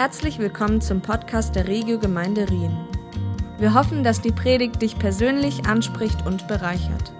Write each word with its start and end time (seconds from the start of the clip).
Herzlich 0.00 0.38
willkommen 0.38 0.80
zum 0.80 1.02
Podcast 1.02 1.54
der 1.54 1.68
Regio 1.68 1.98
Gemeinde 1.98 2.48
Rien. 2.48 2.74
Wir 3.58 3.74
hoffen, 3.74 4.02
dass 4.02 4.22
die 4.22 4.32
Predigt 4.32 4.80
dich 4.80 4.98
persönlich 4.98 5.66
anspricht 5.66 6.24
und 6.24 6.48
bereichert. 6.48 7.12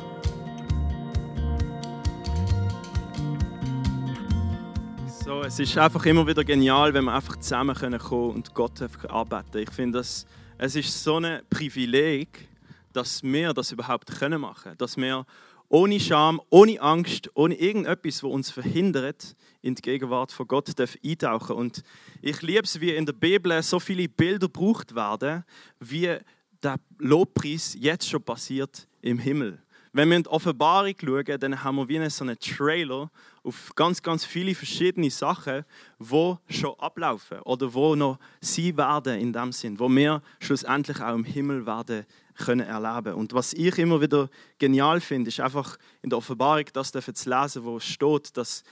So, 5.22 5.42
es 5.42 5.58
ist 5.58 5.76
einfach 5.76 6.06
immer 6.06 6.26
wieder 6.26 6.42
genial, 6.42 6.94
wenn 6.94 7.04
wir 7.04 7.12
einfach 7.12 7.36
zusammen 7.36 7.76
kommen 7.76 7.98
können 7.98 8.30
und 8.30 8.54
Gott 8.54 8.80
arbeiten. 9.10 9.58
Ich 9.58 9.70
finde, 9.70 9.98
es 9.98 10.26
ist 10.56 11.04
so 11.04 11.18
ein 11.18 11.42
Privileg, 11.50 12.48
dass 12.94 13.22
wir 13.22 13.52
das 13.52 13.72
überhaupt 13.72 14.10
können 14.18 14.40
machen, 14.40 14.72
dass 14.78 14.96
wir 14.96 15.26
ohne 15.70 16.00
Scham, 16.00 16.40
ohne 16.50 16.80
Angst, 16.80 17.30
ohne 17.34 17.54
irgendetwas, 17.54 18.22
was 18.24 18.30
uns 18.30 18.50
verhindert, 18.50 19.36
in 19.62 19.76
die 19.76 19.82
Gegenwart 19.82 20.32
von 20.32 20.48
Gott 20.48 20.68
eintauchen 20.78 21.56
Und 21.56 21.82
ich 22.20 22.42
liebe 22.42 22.64
es, 22.64 22.80
wie 22.80 22.90
in 22.90 23.06
der 23.06 23.12
Bibel 23.12 23.62
so 23.62 23.78
viele 23.78 24.08
Bilder 24.08 24.48
gebraucht 24.48 24.94
werden, 24.94 25.44
wie 25.78 26.18
der 26.62 26.76
Lobpreis 26.98 27.76
jetzt 27.78 28.08
schon 28.08 28.22
passiert 28.22 28.88
im 29.00 29.18
Himmel. 29.20 29.62
Wenn 29.92 30.08
wir 30.08 30.16
in 30.16 30.24
die 30.24 30.28
Offenbarung 30.28 30.94
schauen, 31.00 31.38
dann 31.38 31.62
haben 31.62 31.76
wir 31.76 31.88
wie 31.88 32.10
so 32.10 32.24
einen 32.24 32.38
Trailer 32.38 33.10
auf 33.42 33.74
ganz, 33.74 34.02
ganz 34.02 34.24
viele 34.24 34.54
verschiedene 34.54 35.10
Sachen, 35.10 35.64
wo 35.98 36.38
schon 36.48 36.78
ablaufen 36.78 37.40
oder 37.40 37.72
wo 37.72 37.94
noch 37.94 38.18
sie 38.40 38.76
werden 38.76 39.18
in 39.18 39.32
dem 39.32 39.52
Sinn, 39.52 39.78
wo 39.78 39.88
wir 39.88 40.22
schlussendlich 40.40 41.00
auch 41.00 41.14
im 41.14 41.24
Himmel 41.24 41.64
werden 41.66 42.04
können 42.36 42.66
erleben. 42.66 43.14
Und 43.14 43.32
was 43.32 43.52
ich 43.52 43.78
immer 43.78 44.00
wieder 44.00 44.28
genial 44.58 45.00
finde, 45.00 45.28
ist 45.28 45.40
einfach 45.40 45.78
in 46.02 46.10
der 46.10 46.18
Offenbarung 46.18 46.66
das 46.72 46.92
zu 46.92 47.00
lesen, 47.00 47.64
wo 47.64 47.80
steht, 47.80 48.36
dass 48.36 48.62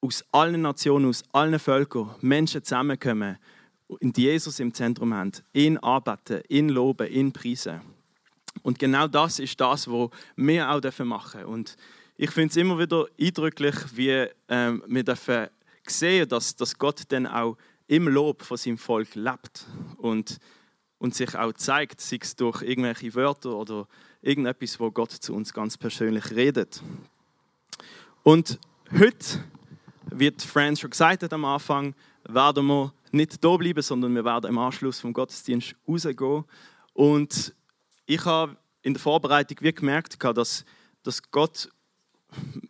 aus 0.00 0.24
allen 0.32 0.62
Nationen, 0.62 1.08
aus 1.08 1.22
allen 1.32 1.58
Völkern 1.58 2.14
Menschen 2.20 2.64
zusammenkommen 2.64 3.38
und 3.86 4.16
Jesus 4.16 4.60
im 4.60 4.72
Zentrum 4.72 5.12
haben, 5.14 5.32
ihn 5.52 5.78
arbeiten, 5.78 6.42
ihn 6.48 6.68
loben, 6.68 7.08
ihn 7.08 7.32
preisen. 7.32 7.80
Und 8.62 8.78
genau 8.78 9.06
das 9.08 9.38
ist 9.38 9.60
das, 9.60 9.88
was 9.88 10.10
wir 10.36 10.70
auch 10.70 11.04
machen 11.04 11.40
dürfen. 11.40 11.52
Und 11.52 11.76
ich 12.22 12.30
finde 12.32 12.50
es 12.50 12.56
immer 12.56 12.78
wieder 12.78 13.06
eindrücklich, 13.18 13.74
wie 13.94 14.26
ähm, 14.48 14.82
wir 14.86 15.04
dürfen 15.04 15.46
sehen, 15.86 16.28
dass, 16.28 16.54
dass 16.54 16.76
Gott 16.76 17.04
dann 17.08 17.26
auch 17.26 17.56
im 17.86 18.08
Lob 18.08 18.42
von 18.42 18.58
seinem 18.58 18.76
Volk 18.76 19.14
lebt. 19.14 19.66
Und 19.96 20.38
und 21.00 21.14
sich 21.14 21.34
auch 21.34 21.52
zeigt, 21.54 22.00
sei 22.02 22.18
es 22.20 22.36
durch 22.36 22.60
irgendwelche 22.60 23.14
Wörter 23.14 23.56
oder 23.56 23.88
irgendetwas, 24.20 24.78
wo 24.78 24.90
Gott 24.90 25.10
zu 25.10 25.34
uns 25.34 25.52
ganz 25.54 25.78
persönlich 25.78 26.30
redet. 26.32 26.82
Und 28.22 28.58
heute, 28.92 29.42
wie 30.10 30.30
Franz 30.38 30.80
schon 30.80 30.90
gesagt 30.90 31.22
hat 31.22 31.32
am 31.32 31.46
Anfang, 31.46 31.94
werden 32.28 32.66
wir 32.66 32.92
nicht 33.12 33.42
da 33.42 33.56
bleiben, 33.56 33.80
sondern 33.80 34.14
wir 34.14 34.26
werden 34.26 34.50
im 34.50 34.58
Anschluss 34.58 35.00
vom 35.00 35.14
Gottesdienst 35.14 35.74
rausgehen. 35.88 36.44
Und 36.92 37.54
ich 38.04 38.22
habe 38.26 38.58
in 38.82 38.92
der 38.92 39.00
Vorbereitung 39.00 39.56
wie 39.62 39.72
gemerkt, 39.72 40.22
dass, 40.22 40.66
dass 41.02 41.22
Gott 41.30 41.70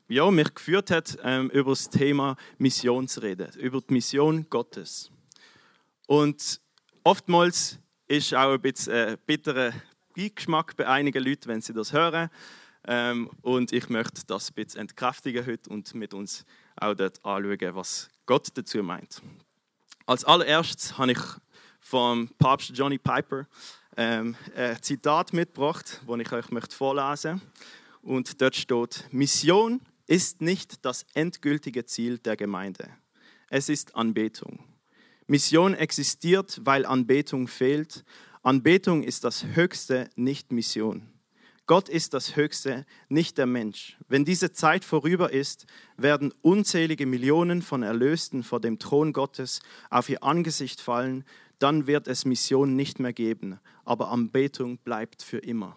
ja, 0.08 0.30
mich 0.30 0.54
geführt 0.54 0.90
hat, 0.90 1.18
ähm, 1.22 1.50
über 1.50 1.70
das 1.70 1.88
Thema 1.88 2.36
Mission 2.58 3.08
zu 3.08 3.20
reden, 3.20 3.48
über 3.58 3.80
die 3.80 3.94
Mission 3.94 4.46
Gottes. 4.50 5.10
Und 6.06 6.60
oftmals 7.04 7.78
ist 8.08 8.34
auch 8.34 8.52
ein 8.52 8.60
bisschen 8.60 8.92
ein 8.92 9.14
äh, 9.14 9.16
bitterer 9.24 9.72
Beigeschmack 10.16 10.76
bei 10.76 10.88
einigen 10.88 11.22
Leuten, 11.22 11.48
wenn 11.48 11.60
sie 11.60 11.72
das 11.72 11.92
hören. 11.92 12.28
Ähm, 12.86 13.30
und 13.42 13.72
ich 13.72 13.88
möchte 13.88 14.22
das 14.26 14.50
ein 14.50 14.54
bisschen 14.54 14.80
entkräftigen 14.80 15.46
heute 15.46 15.70
und 15.70 15.94
mit 15.94 16.14
uns 16.14 16.44
auch 16.76 16.94
dort 16.94 17.24
anschauen, 17.24 17.74
was 17.74 18.08
Gott 18.26 18.48
dazu 18.54 18.82
meint. 18.82 19.22
Als 20.06 20.24
allererstes 20.24 20.98
habe 20.98 21.12
ich 21.12 21.20
vom 21.78 22.28
Papst 22.38 22.70
Johnny 22.74 22.98
Piper 22.98 23.46
ähm, 23.96 24.34
ein 24.56 24.82
Zitat 24.82 25.32
mitgebracht, 25.32 26.00
das 26.06 26.18
ich 26.18 26.32
euch 26.32 26.50
möchte 26.50 26.74
vorlesen 26.74 27.34
möchte. 27.34 27.46
Und 28.02 28.40
dort 28.40 28.56
steht: 28.56 29.06
Mission 29.10 29.80
ist 30.06 30.40
nicht 30.40 30.84
das 30.84 31.06
endgültige 31.14 31.84
Ziel 31.84 32.18
der 32.18 32.36
Gemeinde. 32.36 32.88
Es 33.48 33.68
ist 33.68 33.94
Anbetung. 33.94 34.64
Mission 35.26 35.74
existiert, 35.74 36.60
weil 36.64 36.84
Anbetung 36.86 37.46
fehlt. 37.46 38.04
Anbetung 38.42 39.02
ist 39.02 39.24
das 39.24 39.44
Höchste, 39.54 40.08
nicht 40.16 40.50
Mission. 40.50 41.06
Gott 41.66 41.88
ist 41.88 42.14
das 42.14 42.34
Höchste, 42.34 42.84
nicht 43.08 43.38
der 43.38 43.46
Mensch. 43.46 43.96
Wenn 44.08 44.24
diese 44.24 44.52
Zeit 44.52 44.84
vorüber 44.84 45.32
ist, 45.32 45.66
werden 45.96 46.34
unzählige 46.42 47.06
Millionen 47.06 47.62
von 47.62 47.84
Erlösten 47.84 48.42
vor 48.42 48.60
dem 48.60 48.80
Thron 48.80 49.12
Gottes 49.12 49.60
auf 49.88 50.08
ihr 50.08 50.24
Angesicht 50.24 50.80
fallen, 50.80 51.24
dann 51.60 51.86
wird 51.86 52.08
es 52.08 52.24
Mission 52.24 52.74
nicht 52.74 52.98
mehr 52.98 53.12
geben, 53.12 53.60
aber 53.84 54.10
Anbetung 54.10 54.78
bleibt 54.78 55.22
für 55.22 55.38
immer. 55.38 55.76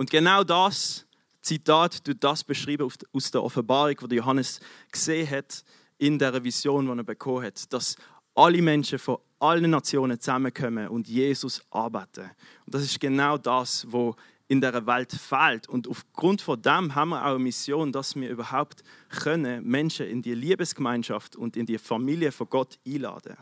Und 0.00 0.08
genau 0.08 0.42
das 0.42 1.06
Zitat 1.42 2.02
tut 2.02 2.24
das 2.24 2.42
beschrieben 2.42 2.90
aus 3.12 3.30
der 3.30 3.42
Offenbarung, 3.42 3.96
wo 4.00 4.06
Johannes 4.06 4.58
gesehen 4.90 5.28
hat, 5.28 5.62
in 5.98 6.18
der 6.18 6.42
Vision, 6.42 6.86
die 6.86 6.98
er 6.98 7.04
bekommen 7.04 7.44
hat, 7.44 7.70
dass 7.70 7.96
alle 8.34 8.62
Menschen 8.62 8.98
von 8.98 9.18
allen 9.38 9.70
Nationen 9.70 10.18
zusammenkommen 10.18 10.88
und 10.88 11.06
Jesus 11.06 11.62
arbeiten. 11.68 12.30
Und 12.64 12.74
das 12.74 12.80
ist 12.80 12.98
genau 12.98 13.36
das, 13.36 13.86
was 13.90 14.14
in 14.48 14.62
der 14.62 14.86
Welt 14.86 15.12
fehlt. 15.12 15.68
Und 15.68 15.86
aufgrund 15.86 16.40
von 16.40 16.62
dem 16.62 16.94
haben 16.94 17.10
wir 17.10 17.20
auch 17.20 17.34
eine 17.34 17.38
Mission, 17.38 17.92
dass 17.92 18.16
wir 18.16 18.30
überhaupt 18.30 18.82
können 19.10 19.62
Menschen 19.68 20.06
in 20.06 20.22
die 20.22 20.32
Liebesgemeinschaft 20.32 21.36
und 21.36 21.58
in 21.58 21.66
die 21.66 21.76
Familie 21.76 22.32
von 22.32 22.48
Gott 22.48 22.78
einladen. 22.86 23.36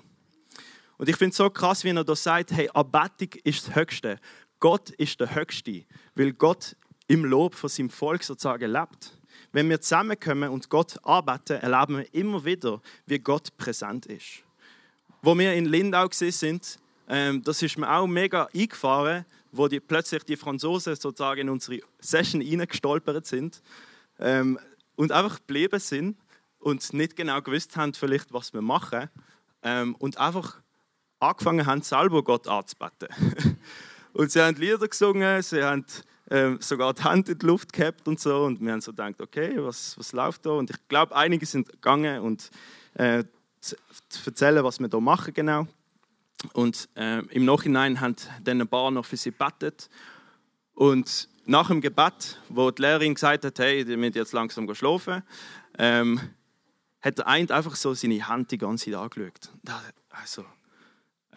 Und 0.97 1.09
ich 1.09 1.15
finde 1.15 1.31
es 1.31 1.37
so 1.37 1.49
krass, 1.49 1.85
wie 1.85 1.91
er 1.91 2.03
da 2.03 2.17
sagt, 2.17 2.51
hey, 2.51 2.69
Anbetung 2.75 3.41
ist 3.45 3.69
das 3.69 3.77
Höchste. 3.77 4.19
Gott 4.61 4.91
ist 4.91 5.21
der 5.21 5.35
Höchste, 5.35 5.85
weil 6.15 6.33
Gott 6.33 6.77
im 7.07 7.25
Lob 7.25 7.55
von 7.55 7.71
seinem 7.71 7.91
Volk 7.91 8.23
sozusagen 8.23 8.71
lebt. 8.71 9.17
Wenn 9.53 9.69
wir 9.71 9.81
zusammenkommen 9.81 10.51
und 10.51 10.69
Gott 10.69 10.99
arbeiten, 11.03 11.55
erleben 11.55 11.99
wir 11.99 12.15
immer 12.15 12.45
wieder, 12.45 12.81
wie 13.07 13.19
Gott 13.19 13.57
präsent 13.57 14.07
ist. 14.07 14.43
Wo 15.23 15.37
wir 15.37 15.55
in 15.55 15.67
Lindau 15.67 16.09
sind, 16.11 16.79
ähm, 17.09 17.43
das 17.43 17.63
ist 17.63 17.79
mir 17.79 17.91
auch 17.91 18.07
mega 18.07 18.49
eingefahren, 18.55 19.25
wo 19.51 19.69
die, 19.69 19.81
plötzlich 19.81 20.25
die 20.25 20.37
Franzosen 20.37 20.97
sozusagen 20.97 21.43
in 21.43 21.49
unsere 21.49 21.81
Session 21.99 22.41
hineingestolpert 22.41 23.27
sind 23.27 23.63
ähm, 24.19 24.59
und 24.97 25.13
einfach 25.13 25.39
geblieben 25.39 25.81
sind 25.81 26.19
und 26.59 26.93
nicht 26.93 27.17
genau 27.17 27.41
gewusst 27.41 27.77
haben, 27.77 27.95
vielleicht, 27.95 28.33
was 28.33 28.53
wir 28.53 28.61
machen 28.61 29.09
ähm, 29.63 29.95
und 29.95 30.19
einfach 30.19 30.61
angefangen 31.21 31.67
haben, 31.67 31.83
selber 31.83 32.23
Gott 32.23 32.47
anzubeten. 32.47 33.09
und 34.13 34.33
sie 34.33 34.41
haben 34.41 34.57
Lieder 34.57 34.89
gesungen, 34.89 35.43
sie 35.43 35.63
haben 35.63 35.85
ähm, 36.31 36.59
sogar 36.61 36.93
die 36.95 37.03
Hand 37.03 37.29
in 37.29 37.39
die 37.39 37.47
Luft 37.47 37.73
gehabt 37.73 38.07
und 38.07 38.21
so. 38.21 38.45
Und 38.45 38.61
wir 38.61 38.73
haben 38.73 38.81
so 38.81 38.93
gedacht, 38.93 39.21
okay, 39.21 39.55
was, 39.57 39.97
was 39.99 40.13
läuft 40.13 40.45
da? 40.47 40.51
Und 40.51 40.71
ich 40.71 40.77
glaube, 40.89 41.15
einige 41.17 41.47
sind 41.47 41.69
gegangen 41.69 42.21
und 42.21 42.51
äh, 42.95 43.25
zu, 43.61 43.77
erzählen, 44.27 44.63
was 44.63 44.79
wir 44.79 44.89
da 44.89 45.01
machen 45.01 45.35
genau. 45.35 45.67
Und 46.53 46.89
äh, 46.95 47.21
im 47.31 47.45
Nachhinein 47.45 48.01
haben 48.01 48.15
dann 48.45 48.61
ein 48.61 48.69
paar 48.69 48.91
noch 48.91 49.05
für 49.05 49.17
sie 49.17 49.33
gebetet. 49.33 49.89
Und 50.75 51.29
nach 51.45 51.69
dem 51.69 51.81
Gebet, 51.81 52.39
wo 52.49 52.71
die 52.71 52.83
Lehrerin 52.83 53.15
gesagt 53.15 53.45
hat, 53.45 53.59
hey, 53.59 53.87
wir 53.87 53.97
müssen 53.97 54.15
jetzt 54.15 54.33
langsam 54.33 54.73
schlafen, 54.75 55.23
ähm, 55.79 56.21
hat 57.01 57.19
der 57.19 57.27
eine 57.27 57.51
einfach 57.51 57.75
so 57.75 57.95
seine 57.95 58.29
Hand 58.29 58.51
die 58.51 58.59
ganze 58.59 58.91
Zeit 58.91 58.95
angeschaut. 58.95 59.51
Also, 60.11 60.45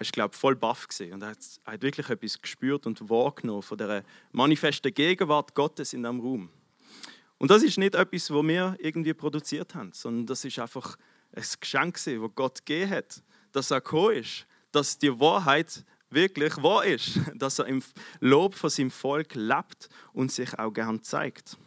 war, 0.06 0.12
glaube 0.12 0.36
voll 0.36 0.56
baff 0.56 0.88
und 1.00 1.22
er 1.22 1.30
hat, 1.30 1.38
hat 1.66 1.82
wirklich 1.82 2.10
etwas 2.10 2.42
gespürt 2.42 2.86
und 2.86 3.10
wahrgenommen 3.10 3.62
von 3.62 3.78
der 3.78 4.04
manifesten 4.32 4.94
Gegenwart 4.94 5.54
Gottes 5.56 5.94
in 5.94 6.04
diesem 6.04 6.20
Raum. 6.20 6.50
Und 7.38 7.50
das 7.50 7.64
ist 7.64 7.78
nicht 7.78 7.96
etwas, 7.96 8.30
was 8.30 8.44
wir 8.44 8.76
irgendwie 8.80 9.14
produziert 9.14 9.74
haben, 9.74 9.92
sondern 9.94 10.28
das 10.28 10.46
ist 10.46 10.60
einfach 10.60 10.98
ein 11.36 11.44
Geschenk, 11.60 11.96
das 12.04 12.36
Gott 12.36 12.66
gegeben 12.66 12.92
hat, 12.92 13.24
dass 13.52 13.72
er 13.72 13.82
gekommen 13.82 14.18
ist, 14.18 14.46
dass 14.72 14.98
die 14.98 15.20
Wahrheit 15.20 15.84
wirklich 16.10 16.62
wahr 16.62 16.86
ist, 16.86 17.20
dass 17.36 17.60
er 17.60 17.66
im 17.66 17.82
Lob 18.20 18.56
von 18.56 18.70
seinem 18.70 18.92
Volk 18.92 19.34
lebt 19.36 19.90
und 20.14 20.32
sich 20.32 20.58
auch 20.60 20.72
gern 20.72 21.02
zeigt. 21.04 21.58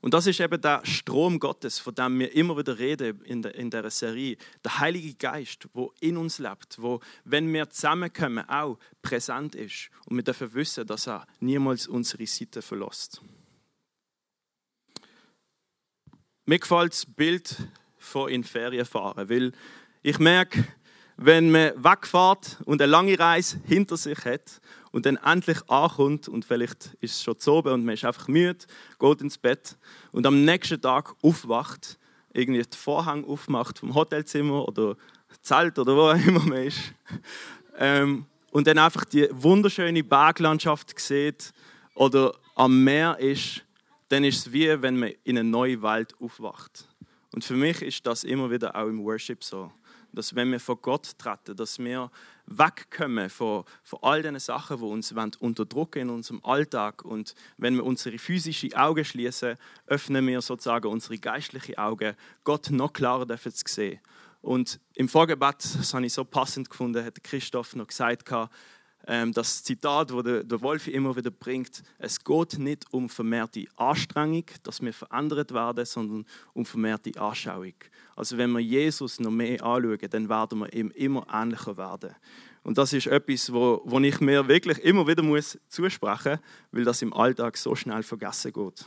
Und 0.00 0.14
das 0.14 0.26
ist 0.26 0.40
eben 0.40 0.60
der 0.60 0.84
Strom 0.84 1.38
Gottes, 1.38 1.78
von 1.78 1.94
dem 1.94 2.18
wir 2.18 2.34
immer 2.34 2.56
wieder 2.56 2.78
reden 2.78 3.20
in, 3.22 3.42
der, 3.42 3.54
in 3.54 3.70
dieser 3.70 3.90
Serie. 3.90 4.36
Der 4.64 4.78
Heilige 4.78 5.14
Geist, 5.14 5.68
wo 5.72 5.92
in 6.00 6.16
uns 6.16 6.38
lebt, 6.38 6.80
wo, 6.80 7.00
wenn 7.24 7.52
wir 7.52 7.68
zusammenkommen, 7.70 8.48
auch 8.48 8.78
präsent 9.02 9.54
ist. 9.54 9.90
Und 10.06 10.16
wir 10.16 10.24
dürfen 10.24 10.54
wissen, 10.54 10.86
dass 10.86 11.08
er 11.08 11.26
niemals 11.40 11.86
unsere 11.86 12.26
Seite 12.26 12.62
verlässt. 12.62 13.20
Mir 16.46 16.58
gefällt 16.58 16.92
das 16.92 17.04
Bild 17.04 17.56
von 17.98 18.30
in 18.30 18.44
Ferien 18.44 18.86
fahren, 18.86 19.28
weil 19.28 19.52
ich 20.02 20.18
merke, 20.18 20.64
wenn 21.20 21.50
man 21.50 21.72
wegfährt 21.82 22.58
und 22.64 22.80
eine 22.80 22.90
lange 22.90 23.18
Reise 23.18 23.60
hinter 23.66 23.96
sich 23.96 24.24
hat 24.24 24.60
und 24.92 25.04
dann 25.04 25.16
endlich 25.16 25.58
ankommt 25.68 26.28
und 26.28 26.44
vielleicht 26.44 26.94
ist 27.00 27.16
es 27.16 27.22
schon 27.24 27.38
zu 27.40 27.54
oben 27.54 27.72
und 27.72 27.84
man 27.84 27.94
ist 27.94 28.04
einfach 28.04 28.28
müde, 28.28 28.64
geht 29.00 29.20
ins 29.20 29.36
Bett 29.36 29.76
und 30.12 30.26
am 30.26 30.44
nächsten 30.44 30.80
Tag 30.80 31.16
aufwacht, 31.20 31.98
irgendwie 32.32 32.62
den 32.62 32.72
Vorhang 32.72 33.24
aufmacht 33.24 33.80
vom 33.80 33.96
Hotelzimmer 33.96 34.66
oder 34.68 34.96
Zelt 35.42 35.76
oder 35.80 35.96
wo 35.96 36.02
auch 36.02 36.26
immer 36.26 36.40
man 36.40 36.62
ist. 36.62 36.78
Ähm, 37.76 38.26
und 38.52 38.68
dann 38.68 38.78
einfach 38.78 39.04
die 39.04 39.28
wunderschöne 39.32 40.04
Berglandschaft 40.04 40.98
sieht 41.00 41.52
oder 41.94 42.32
am 42.54 42.84
Meer 42.84 43.18
ist, 43.18 43.64
dann 44.08 44.22
ist 44.22 44.46
es 44.46 44.52
wie 44.52 44.80
wenn 44.80 44.96
man 44.96 45.12
in 45.24 45.36
eine 45.36 45.48
neue 45.48 45.82
Welt 45.82 46.14
aufwacht. 46.20 46.86
Und 47.32 47.44
für 47.44 47.54
mich 47.54 47.82
ist 47.82 48.06
das 48.06 48.22
immer 48.22 48.50
wieder 48.52 48.76
auch 48.76 48.86
im 48.86 49.02
Worship 49.04 49.42
so 49.42 49.72
dass 50.12 50.34
wenn 50.34 50.50
wir 50.50 50.60
vor 50.60 50.76
Gott 50.76 51.18
treten, 51.18 51.56
dass 51.56 51.78
wir 51.78 52.10
wegkommen 52.46 53.30
von, 53.30 53.64
von 53.82 53.98
all 54.02 54.22
den 54.22 54.38
Sachen, 54.38 54.78
die 54.78 54.84
uns 54.84 55.12
unterdrücken 55.40 56.00
in 56.00 56.10
unserem 56.10 56.44
Alltag. 56.44 57.04
Und 57.04 57.34
wenn 57.56 57.74
wir 57.74 57.84
unsere 57.84 58.18
physischen 58.18 58.74
Augen 58.74 59.04
schließen, 59.04 59.56
öffnen 59.86 60.26
wir 60.26 60.40
sozusagen 60.40 60.88
unsere 60.88 61.18
geistlichen 61.18 61.76
Augen, 61.78 62.14
Gott 62.44 62.70
noch 62.70 62.92
klarer 62.92 63.26
zu 63.36 63.50
sehen. 63.66 64.00
Und 64.40 64.78
im 64.94 65.08
Vorgebet, 65.08 65.56
das 65.58 65.92
habe 65.92 66.06
ich 66.06 66.12
so 66.12 66.24
passend 66.24 66.70
gefunden, 66.70 67.04
hat 67.04 67.22
Christoph 67.24 67.74
noch 67.74 67.88
gesagt, 67.88 68.24
das 69.08 69.64
Zitat, 69.64 70.10
das 70.10 70.22
der 70.22 70.60
Wolfi 70.60 70.90
immer 70.90 71.16
wieder 71.16 71.30
bringt, 71.30 71.82
es 71.96 72.22
geht 72.22 72.58
nicht 72.58 72.84
um 72.92 73.08
vermehrte 73.08 73.64
Anstrengung, 73.76 74.44
dass 74.62 74.82
wir 74.82 74.92
verändert 74.92 75.54
werden, 75.54 75.86
sondern 75.86 76.26
um 76.52 76.66
vermehrte 76.66 77.18
Anschauung. 77.18 77.72
Also 78.16 78.36
wenn 78.36 78.52
wir 78.52 78.60
Jesus 78.60 79.18
noch 79.18 79.30
mehr 79.30 79.62
anschauen, 79.64 80.10
dann 80.10 80.28
werden 80.28 80.58
wir 80.58 80.72
ihm 80.74 80.90
immer 80.90 81.26
ähnlicher 81.32 81.78
werden. 81.78 82.14
Und 82.62 82.76
das 82.76 82.92
ist 82.92 83.06
etwas, 83.06 83.50
wo, 83.50 83.80
wo 83.86 83.98
ich 84.00 84.20
mir 84.20 84.46
wirklich 84.46 84.78
immer 84.84 85.06
wieder 85.06 85.22
muss 85.22 85.58
zusprechen 85.68 86.32
muss, 86.32 86.40
weil 86.72 86.84
das 86.84 87.00
im 87.00 87.14
Alltag 87.14 87.56
so 87.56 87.74
schnell 87.74 88.02
vergessen 88.02 88.52
geht. 88.52 88.84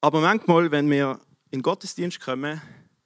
Aber 0.00 0.20
manchmal, 0.20 0.68
wenn 0.72 0.90
wir 0.90 1.20
in 1.52 1.60
den 1.60 1.62
Gottesdienst 1.62 2.18
kommen, 2.18 2.60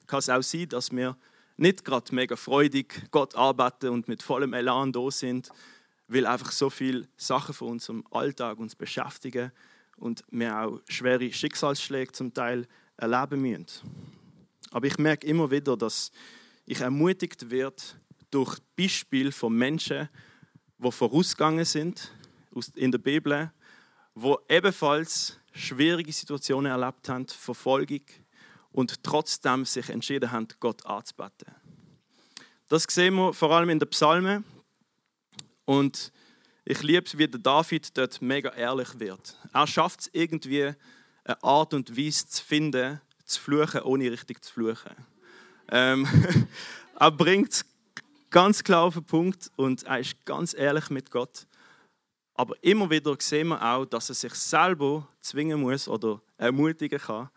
kann 0.06 0.20
es 0.20 0.30
auch 0.30 0.42
sein, 0.42 0.66
dass 0.70 0.90
wir 0.92 1.14
nicht 1.56 1.84
gerade 1.84 2.14
mega 2.14 2.36
freudig 2.36 3.10
Gott 3.10 3.34
arbeiten 3.34 3.88
und 3.88 4.08
mit 4.08 4.22
vollem 4.22 4.52
Elan 4.52 4.92
da 4.92 5.10
sind, 5.10 5.50
weil 6.08 6.26
einfach 6.26 6.52
so 6.52 6.70
viele 6.70 7.08
Sachen 7.16 7.54
von 7.54 7.68
unserem 7.68 8.04
Alltag 8.10 8.58
uns 8.58 8.76
beschäftigen 8.76 9.52
und 9.96 10.24
wir 10.30 10.56
auch 10.58 10.80
schwere 10.88 11.32
Schicksalsschläge 11.32 12.12
zum 12.12 12.32
Teil 12.34 12.68
erleben 12.96 13.40
müssen. 13.40 13.66
Aber 14.70 14.86
ich 14.86 14.98
merke 14.98 15.26
immer 15.26 15.50
wieder, 15.50 15.76
dass 15.76 16.12
ich 16.66 16.80
ermutigt 16.80 17.50
werde 17.50 17.82
durch 18.30 18.58
Beispiele 18.76 19.32
von 19.32 19.56
Menschen, 19.56 20.08
die 20.78 20.92
vorausgegangen 20.92 21.64
sind 21.64 22.12
in 22.74 22.92
der 22.92 22.98
Bibel, 22.98 23.52
wo 24.14 24.38
ebenfalls 24.48 25.38
schwierige 25.52 26.12
Situationen 26.12 26.70
erlebt 26.70 27.08
haben, 27.08 27.26
Verfolgung, 27.28 28.02
und 28.76 29.02
trotzdem 29.02 29.64
sich 29.64 29.88
entschieden 29.88 30.30
haben, 30.30 30.48
Gott 30.60 30.84
anzubeten. 30.84 31.54
Das 32.68 32.84
sehen 32.84 33.14
wir 33.14 33.32
vor 33.32 33.50
allem 33.52 33.70
in 33.70 33.78
den 33.78 33.88
Psalmen. 33.88 34.44
Und 35.64 36.12
ich 36.66 36.82
liebe 36.82 37.06
es, 37.06 37.16
wie 37.16 37.26
der 37.26 37.40
David 37.40 37.96
dort 37.96 38.20
mega 38.20 38.50
ehrlich 38.50 39.00
wird. 39.00 39.34
Er 39.54 39.66
schafft 39.66 40.00
es 40.00 40.10
irgendwie, 40.12 40.74
eine 41.24 41.42
Art 41.42 41.72
und 41.72 41.96
Weise 41.96 42.28
zu 42.28 42.44
finden, 42.44 43.00
zu 43.24 43.40
fluchen, 43.40 43.80
ohne 43.80 44.10
richtig 44.10 44.44
zu 44.44 44.52
fluchen. 44.52 44.94
Ähm, 45.70 46.06
er 47.00 47.10
bringt 47.10 47.52
es 47.52 47.64
ganz 48.28 48.62
klar 48.62 48.82
auf 48.82 48.94
den 48.94 49.04
Punkt 49.04 49.50
und 49.56 49.84
er 49.84 50.00
ist 50.00 50.22
ganz 50.26 50.52
ehrlich 50.52 50.90
mit 50.90 51.10
Gott. 51.10 51.46
Aber 52.34 52.54
immer 52.62 52.90
wieder 52.90 53.16
sehen 53.20 53.48
wir 53.48 53.62
auch, 53.62 53.86
dass 53.86 54.10
er 54.10 54.14
sich 54.14 54.34
selber 54.34 55.08
zwingen 55.22 55.62
muss 55.62 55.88
oder 55.88 56.20
ermutigen 56.36 57.00
kann, 57.00 57.30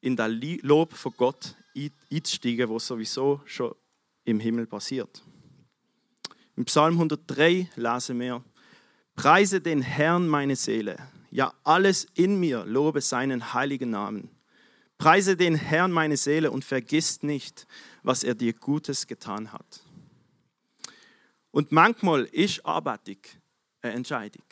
in 0.00 0.16
das 0.16 0.30
Lob 0.62 0.92
von 0.94 1.12
Gott 1.16 1.54
einzusteigen, 2.10 2.70
was 2.70 2.86
sowieso 2.86 3.40
schon 3.44 3.74
im 4.24 4.40
Himmel 4.40 4.66
passiert. 4.66 5.22
Im 6.56 6.64
Psalm 6.64 6.94
103 6.94 7.70
lesen 7.76 8.20
wir, 8.20 8.44
Preise 9.14 9.60
den 9.60 9.82
Herrn 9.82 10.28
meine 10.28 10.56
Seele, 10.56 10.98
ja 11.30 11.52
alles 11.64 12.06
in 12.14 12.38
mir 12.38 12.64
lobe 12.64 13.00
seinen 13.00 13.52
heiligen 13.52 13.90
Namen. 13.90 14.30
Preise 14.96 15.36
den 15.36 15.54
Herrn 15.54 15.92
meine 15.92 16.16
Seele 16.16 16.50
und 16.50 16.64
vergiss 16.64 17.22
nicht, 17.22 17.66
was 18.02 18.24
er 18.24 18.34
dir 18.34 18.52
Gutes 18.52 19.06
getan 19.06 19.52
hat. 19.52 19.84
Und 21.50 21.72
manchmal 21.72 22.24
ist 22.24 22.64
Arbeitung 22.66 23.18
eine 23.80 23.94
Entscheidung. 23.94 24.44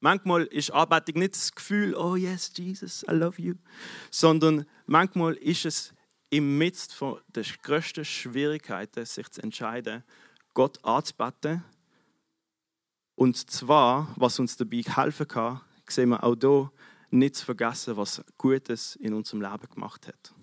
Manchmal 0.00 0.44
ist 0.44 0.70
Anbetung 0.70 1.18
nicht 1.18 1.34
das 1.34 1.54
Gefühl, 1.54 1.94
oh 1.94 2.14
yes, 2.14 2.52
Jesus, 2.54 3.04
I 3.10 3.12
love 3.12 3.40
you, 3.40 3.54
sondern 4.10 4.64
manchmal 4.88 5.34
ist 5.34 5.64
es 5.64 5.94
im 6.30 6.60
von 6.90 7.20
der 7.28 7.44
größten 7.62 8.04
Schwierigkeiten, 8.04 9.04
sich 9.04 9.30
zu 9.30 9.42
entscheiden, 9.42 10.02
Gott 10.54 10.82
anzubeten. 10.84 11.62
Und 13.14 13.50
zwar, 13.50 14.12
was 14.16 14.38
uns 14.38 14.56
dabei 14.56 14.82
helfen 14.82 15.28
kann, 15.28 15.60
sehen 15.86 16.10
wir 16.10 16.22
auch 16.22 16.36
hier, 16.38 16.70
nicht 17.10 17.36
zu 17.36 17.44
vergessen, 17.44 17.96
was 17.96 18.22
Gutes 18.36 18.96
in 18.96 19.14
unserem 19.14 19.40
Leben 19.40 19.68
gemacht 19.72 20.06
hat. 20.06 20.34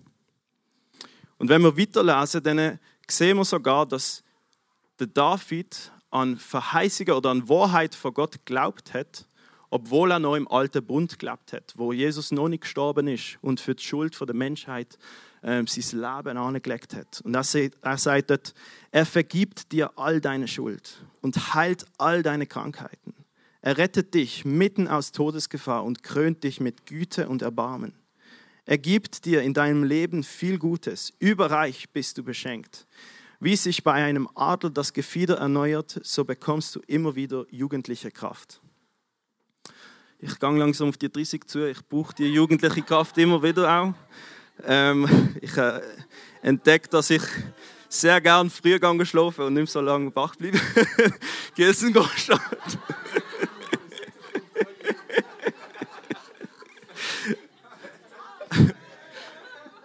Und 1.38 1.48
wenn 1.48 1.62
wir 1.62 1.76
weiterlesen, 1.76 2.42
dann 2.42 2.80
sehen 3.08 3.36
wir 3.36 3.44
sogar, 3.44 3.86
dass 3.86 4.24
der 4.98 5.06
David 5.06 5.92
an 6.10 6.36
Verheißungen 6.36 7.14
oder 7.14 7.30
an 7.30 7.48
Wahrheit 7.48 7.94
von 7.94 8.14
Gott 8.14 8.32
geglaubt 8.44 8.94
hat 8.94 9.26
obwohl 9.76 10.10
er 10.10 10.18
noch 10.18 10.36
im 10.36 10.48
alten 10.48 10.82
Bund 10.82 11.18
gelebt 11.18 11.52
hat, 11.52 11.74
wo 11.76 11.92
Jesus 11.92 12.32
noch 12.32 12.48
nicht 12.48 12.62
gestorben 12.62 13.08
ist 13.08 13.36
und 13.42 13.60
für 13.60 13.74
die 13.74 13.84
Schuld 13.84 14.18
der 14.18 14.34
Menschheit 14.34 14.96
äh, 15.42 15.62
sein 15.66 16.00
Leben 16.00 16.38
angelegt 16.38 16.94
hat. 16.94 17.20
Und 17.20 17.34
er, 17.34 17.44
er 17.82 17.98
sagt 17.98 18.30
dort, 18.30 18.54
er 18.90 19.04
vergibt 19.04 19.72
dir 19.72 19.90
all 19.98 20.22
deine 20.22 20.48
Schuld 20.48 21.04
und 21.20 21.52
heilt 21.52 21.84
all 21.98 22.22
deine 22.22 22.46
Krankheiten. 22.46 23.12
Er 23.60 23.76
rettet 23.76 24.14
dich 24.14 24.46
mitten 24.46 24.88
aus 24.88 25.12
Todesgefahr 25.12 25.84
und 25.84 26.02
krönt 26.02 26.42
dich 26.42 26.58
mit 26.58 26.86
Güte 26.86 27.28
und 27.28 27.42
Erbarmen. 27.42 27.92
Er 28.64 28.78
gibt 28.78 29.26
dir 29.26 29.42
in 29.42 29.52
deinem 29.52 29.84
Leben 29.84 30.24
viel 30.24 30.58
Gutes, 30.58 31.12
überreich 31.18 31.90
bist 31.90 32.16
du 32.16 32.24
beschenkt. 32.24 32.86
Wie 33.40 33.56
sich 33.56 33.84
bei 33.84 33.92
einem 33.92 34.26
Adler 34.34 34.70
das 34.70 34.94
Gefieder 34.94 35.36
erneuert, 35.36 36.00
so 36.02 36.24
bekommst 36.24 36.74
du 36.74 36.80
immer 36.86 37.14
wieder 37.14 37.44
jugendliche 37.50 38.10
Kraft 38.10 38.62
ich 40.26 40.40
gehe 40.40 40.58
langsam 40.58 40.88
auf 40.88 40.96
die 40.96 41.10
30 41.10 41.46
zu. 41.46 41.68
Ich 41.68 41.86
brauche 41.86 42.14
die 42.14 42.26
jugendliche 42.26 42.82
Kraft 42.82 43.16
immer 43.18 43.42
wieder 43.42 43.70
auch. 43.70 43.94
Ähm, 44.64 45.36
ich 45.40 45.56
äh, 45.56 45.80
entdecke, 46.42 46.88
dass 46.88 47.10
ich 47.10 47.22
sehr 47.88 48.20
gern 48.20 48.50
früh 48.50 48.78
geschlafen 48.78 49.44
und 49.44 49.54
nicht 49.54 49.70
so 49.70 49.80
lange 49.80 50.14
wach 50.16 50.34
bleibe. 50.36 50.58
Gießen 51.54 51.94
steht. 52.16 52.40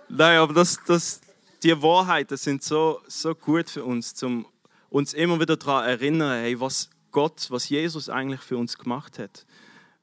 Nein, 0.09 0.39
aber 0.39 0.53
das, 0.53 0.79
das, 0.85 1.21
die 1.63 1.79
Wahrheiten 1.81 2.37
sind 2.37 2.63
so, 2.63 2.99
so 3.07 3.33
gut 3.35 3.69
für 3.69 3.83
uns, 3.83 4.21
um 4.23 4.45
uns 4.89 5.13
immer 5.13 5.39
wieder 5.39 5.55
daran 5.55 5.85
erinnern, 5.87 6.41
hey, 6.41 6.59
was 6.59 6.89
Gott, 7.11 7.47
was 7.49 7.69
Jesus 7.69 8.09
eigentlich 8.09 8.41
für 8.41 8.57
uns 8.57 8.77
gemacht 8.77 9.19
hat. 9.19 9.45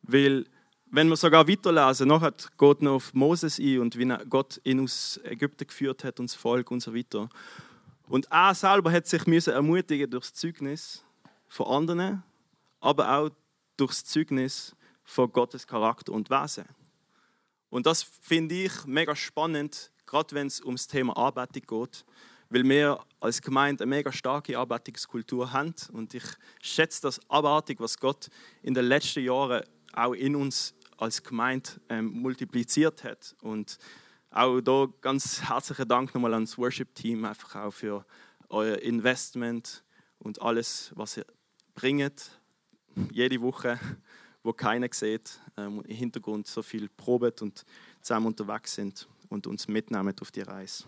Weil, 0.08 0.46
wenn 0.86 1.08
wir 1.08 1.16
sogar 1.16 1.46
weiterlesen, 1.46 2.08
nachher 2.08 2.32
geht 2.32 2.82
noch 2.82 2.94
auf 2.94 3.12
Moses 3.12 3.58
ein 3.58 3.78
und 3.78 3.98
wie 3.98 4.10
Gott 4.28 4.58
ihn 4.64 4.80
aus 4.80 5.20
Ägypten 5.22 5.66
geführt 5.66 6.02
hat 6.02 6.18
und 6.18 6.30
das 6.30 6.34
Volk 6.34 6.70
und 6.70 6.80
so 6.80 6.94
weiter. 6.94 7.28
Und 8.08 8.26
er 8.30 8.54
selber 8.54 8.90
hat 8.90 9.06
sich 9.06 9.22
ermutigen 9.46 10.10
durch 10.10 10.30
das 10.30 10.34
Zeugnis 10.34 11.04
von 11.46 11.66
anderen, 11.66 12.22
aber 12.80 13.18
auch 13.18 13.30
durch 13.76 13.90
das 13.90 14.04
Zeugnis 14.06 14.74
von 15.04 15.30
Gottes 15.30 15.66
Charakter 15.66 16.12
und 16.12 16.30
Wesen. 16.30 16.64
Und 17.68 17.84
das 17.84 18.02
finde 18.02 18.54
ich 18.54 18.72
mega 18.86 19.14
spannend, 19.14 19.90
gerade 20.06 20.34
wenn 20.34 20.46
es 20.46 20.62
ums 20.62 20.88
Thema 20.88 21.14
Arbeitung 21.18 21.64
geht, 21.66 22.06
weil 22.48 22.64
wir 22.64 22.98
als 23.20 23.42
Gemeinde 23.42 23.84
eine 23.84 23.90
mega 23.90 24.10
starke 24.10 24.58
Arbeitungskultur 24.58 25.52
haben. 25.52 25.74
Und 25.92 26.14
ich 26.14 26.24
schätze 26.62 27.02
das 27.02 27.20
abartig, 27.28 27.78
was 27.78 27.98
Gott 27.98 28.28
in 28.62 28.72
den 28.72 28.86
letzten 28.86 29.22
Jahren 29.22 29.64
auch 29.92 30.12
in 30.12 30.36
uns 30.36 30.74
als 30.96 31.22
Gemeinde 31.22 31.70
ähm, 31.88 32.06
multipliziert 32.06 33.04
hat. 33.04 33.36
Und 33.40 33.78
auch 34.30 34.60
da 34.60 34.86
ganz 35.00 35.42
herzlichen 35.42 35.88
Dank 35.88 36.14
nochmal 36.14 36.34
ans 36.34 36.58
Worship-Team, 36.58 37.24
einfach 37.24 37.56
auch 37.56 37.70
für 37.70 38.04
euer 38.48 38.78
Investment 38.78 39.82
und 40.18 40.40
alles, 40.42 40.92
was 40.94 41.16
ihr 41.16 41.26
bringt, 41.74 42.38
jede 43.12 43.40
Woche, 43.40 43.78
wo 44.42 44.52
keiner 44.52 44.88
sieht, 44.90 45.40
ähm, 45.56 45.82
im 45.86 45.94
Hintergrund 45.94 46.46
so 46.46 46.62
viel 46.62 46.88
probet 46.88 47.42
und 47.42 47.64
zusammen 48.00 48.26
unterwegs 48.26 48.74
sind 48.74 49.08
und 49.28 49.46
uns 49.46 49.68
mitnehmen 49.68 50.14
auf 50.20 50.30
die 50.30 50.42
Reise. 50.42 50.84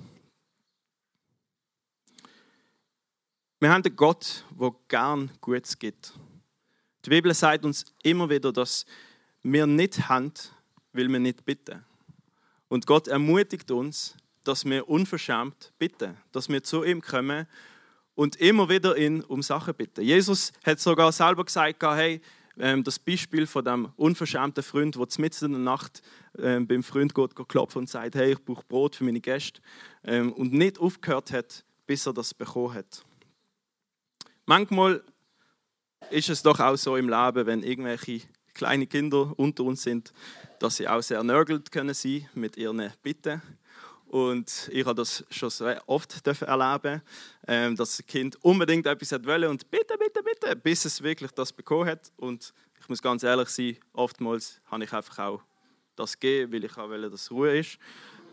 Wir 3.60 3.70
haben 3.70 3.82
einen 3.84 3.94
Gott, 3.94 4.44
der 4.58 4.72
gern 4.88 5.30
Gutes 5.40 5.78
gibt. 5.78 6.14
Die 7.04 7.10
Bibel 7.10 7.32
sagt 7.32 7.64
uns 7.64 7.84
immer 8.02 8.28
wieder, 8.28 8.52
dass 8.52 8.84
wir 9.42 9.66
nicht 9.66 10.08
haben, 10.08 10.32
weil 10.92 11.08
wir 11.08 11.18
nicht 11.18 11.44
bitten. 11.44 11.84
Und 12.68 12.86
Gott 12.86 13.08
ermutigt 13.08 13.70
uns, 13.70 14.16
dass 14.44 14.64
wir 14.64 14.88
unverschämt 14.88 15.72
bitten, 15.78 16.16
dass 16.32 16.48
wir 16.48 16.62
zu 16.62 16.84
ihm 16.84 17.00
kommen 17.00 17.46
und 18.14 18.36
immer 18.36 18.68
wieder 18.68 18.96
ihn 18.96 19.22
um 19.22 19.42
Sachen 19.42 19.74
bitten. 19.74 20.02
Jesus 20.02 20.52
hat 20.64 20.78
sogar 20.78 21.10
selber 21.12 21.44
gesagt, 21.44 21.82
hey, 21.82 22.20
ähm, 22.58 22.84
das 22.84 22.98
Beispiel 22.98 23.46
von 23.46 23.64
dem 23.64 23.88
unverschämten 23.96 24.62
Freund, 24.62 24.94
der 24.94 25.06
mitten 25.18 25.46
in 25.46 25.52
der 25.52 25.60
Nacht 25.60 26.02
ähm, 26.38 26.66
beim 26.66 26.82
Freund 26.82 27.14
geht, 27.14 27.34
klopfen 27.48 27.80
und 27.80 27.88
sagt, 27.88 28.14
hey, 28.14 28.32
ich 28.32 28.44
brauche 28.44 28.64
Brot 28.66 28.96
für 28.96 29.04
meine 29.04 29.20
Gäste 29.20 29.60
ähm, 30.04 30.32
und 30.32 30.52
nicht 30.52 30.78
aufgehört 30.78 31.32
hat, 31.32 31.64
bis 31.86 32.06
er 32.06 32.12
das 32.12 32.34
bekommen 32.34 32.74
hat. 32.74 33.04
Manchmal 34.44 35.02
ist 36.08 36.28
es 36.28 36.42
doch 36.42 36.58
auch 36.60 36.76
so 36.76 36.96
im 36.96 37.08
Leben, 37.08 37.46
wenn 37.46 37.62
irgendwelche 37.62 38.22
kleine 38.54 38.86
Kinder 38.86 39.32
unter 39.36 39.64
uns 39.64 39.82
sind, 39.82 40.12
dass 40.58 40.76
sie 40.76 40.88
auch 40.88 41.02
sehr 41.02 41.22
nörgelt 41.22 41.70
können 41.70 41.94
sein 41.94 42.28
mit 42.34 42.56
ihren 42.56 42.92
Bitten. 43.02 43.42
Und 44.08 44.68
ich 44.72 44.84
habe 44.84 44.96
das 44.96 45.24
schon 45.30 45.50
sehr 45.50 45.82
oft 45.86 46.26
erleben, 46.26 47.00
ähm, 47.46 47.76
dass 47.76 47.98
das 47.98 48.06
Kind 48.06 48.42
unbedingt 48.42 48.86
etwas 48.86 49.12
wollte 49.24 49.48
und 49.48 49.70
bitte, 49.70 49.96
bitte, 49.96 50.22
bitte, 50.22 50.56
bis 50.56 50.84
es 50.84 51.00
wirklich 51.00 51.30
das 51.30 51.52
bekommen 51.52 51.88
hat. 51.88 52.10
Und 52.16 52.52
ich 52.80 52.88
muss 52.88 53.00
ganz 53.00 53.22
ehrlich 53.22 53.48
sein, 53.50 53.76
oftmals 53.92 54.60
habe 54.66 54.82
ich 54.82 54.92
einfach 54.92 55.18
auch 55.20 55.42
das 55.94 56.18
gegeben, 56.18 56.52
weil 56.52 56.64
ich 56.64 56.76
auch 56.76 56.90
will, 56.90 57.02
dass 57.02 57.20
es 57.20 57.30
Ruhe 57.30 57.58
ist. 57.58 57.78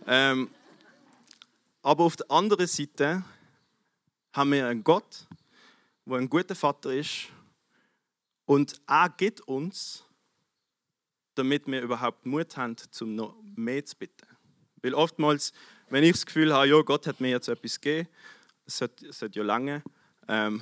Ähm, 0.08 0.50
aber 1.84 2.06
auf 2.06 2.16
der 2.16 2.32
anderen 2.32 2.66
Seite 2.66 3.24
haben 4.34 4.52
wir 4.52 4.68
einen 4.68 4.84
Gott, 4.84 5.28
der 6.06 6.18
ein 6.18 6.28
guter 6.28 6.56
Vater 6.56 6.92
ist 6.92 7.28
und 8.48 8.80
er 8.88 9.10
gibt 9.10 9.42
uns, 9.42 10.06
damit 11.36 11.68
wir 11.68 11.82
überhaupt 11.82 12.26
Mut 12.26 12.56
haben, 12.56 12.78
zum 12.78 13.14
noch 13.14 13.36
mehr 13.44 13.86
zu 13.86 13.98
bitten. 13.98 14.26
Weil 14.82 14.94
oftmals, 14.94 15.52
wenn 15.90 16.04
ich 16.06 16.14
das 16.14 16.26
Gefühl 16.26 16.54
habe, 16.54 16.66
ja, 16.66 16.82
Gott 16.82 17.08
hat 17.08 17.20
mir 17.20 17.30
jetzt 17.30 17.50
etwas 17.50 17.80
gegeben, 17.80 18.08
es 18.66 18.78
sollte, 18.78 19.08
es 19.08 19.20
sollte 19.20 19.40
ja 19.40 19.46
lange, 19.46 19.84
ähm, 20.30 20.62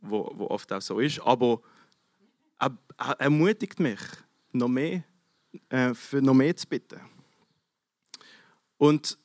wo, 0.00 0.32
wo 0.36 0.46
oft 0.46 0.72
auch 0.72 0.80
so 0.80 1.00
ist, 1.00 1.18
aber 1.18 1.60
er, 2.60 2.78
er 2.96 3.20
ermutigt 3.20 3.80
mich, 3.80 4.00
noch 4.52 4.68
mehr, 4.68 5.02
äh, 5.70 5.94
für 5.94 6.22
noch 6.22 6.34
mehr 6.34 6.54
zu 6.54 6.68
bitten. 6.68 7.00
Und 8.76 9.18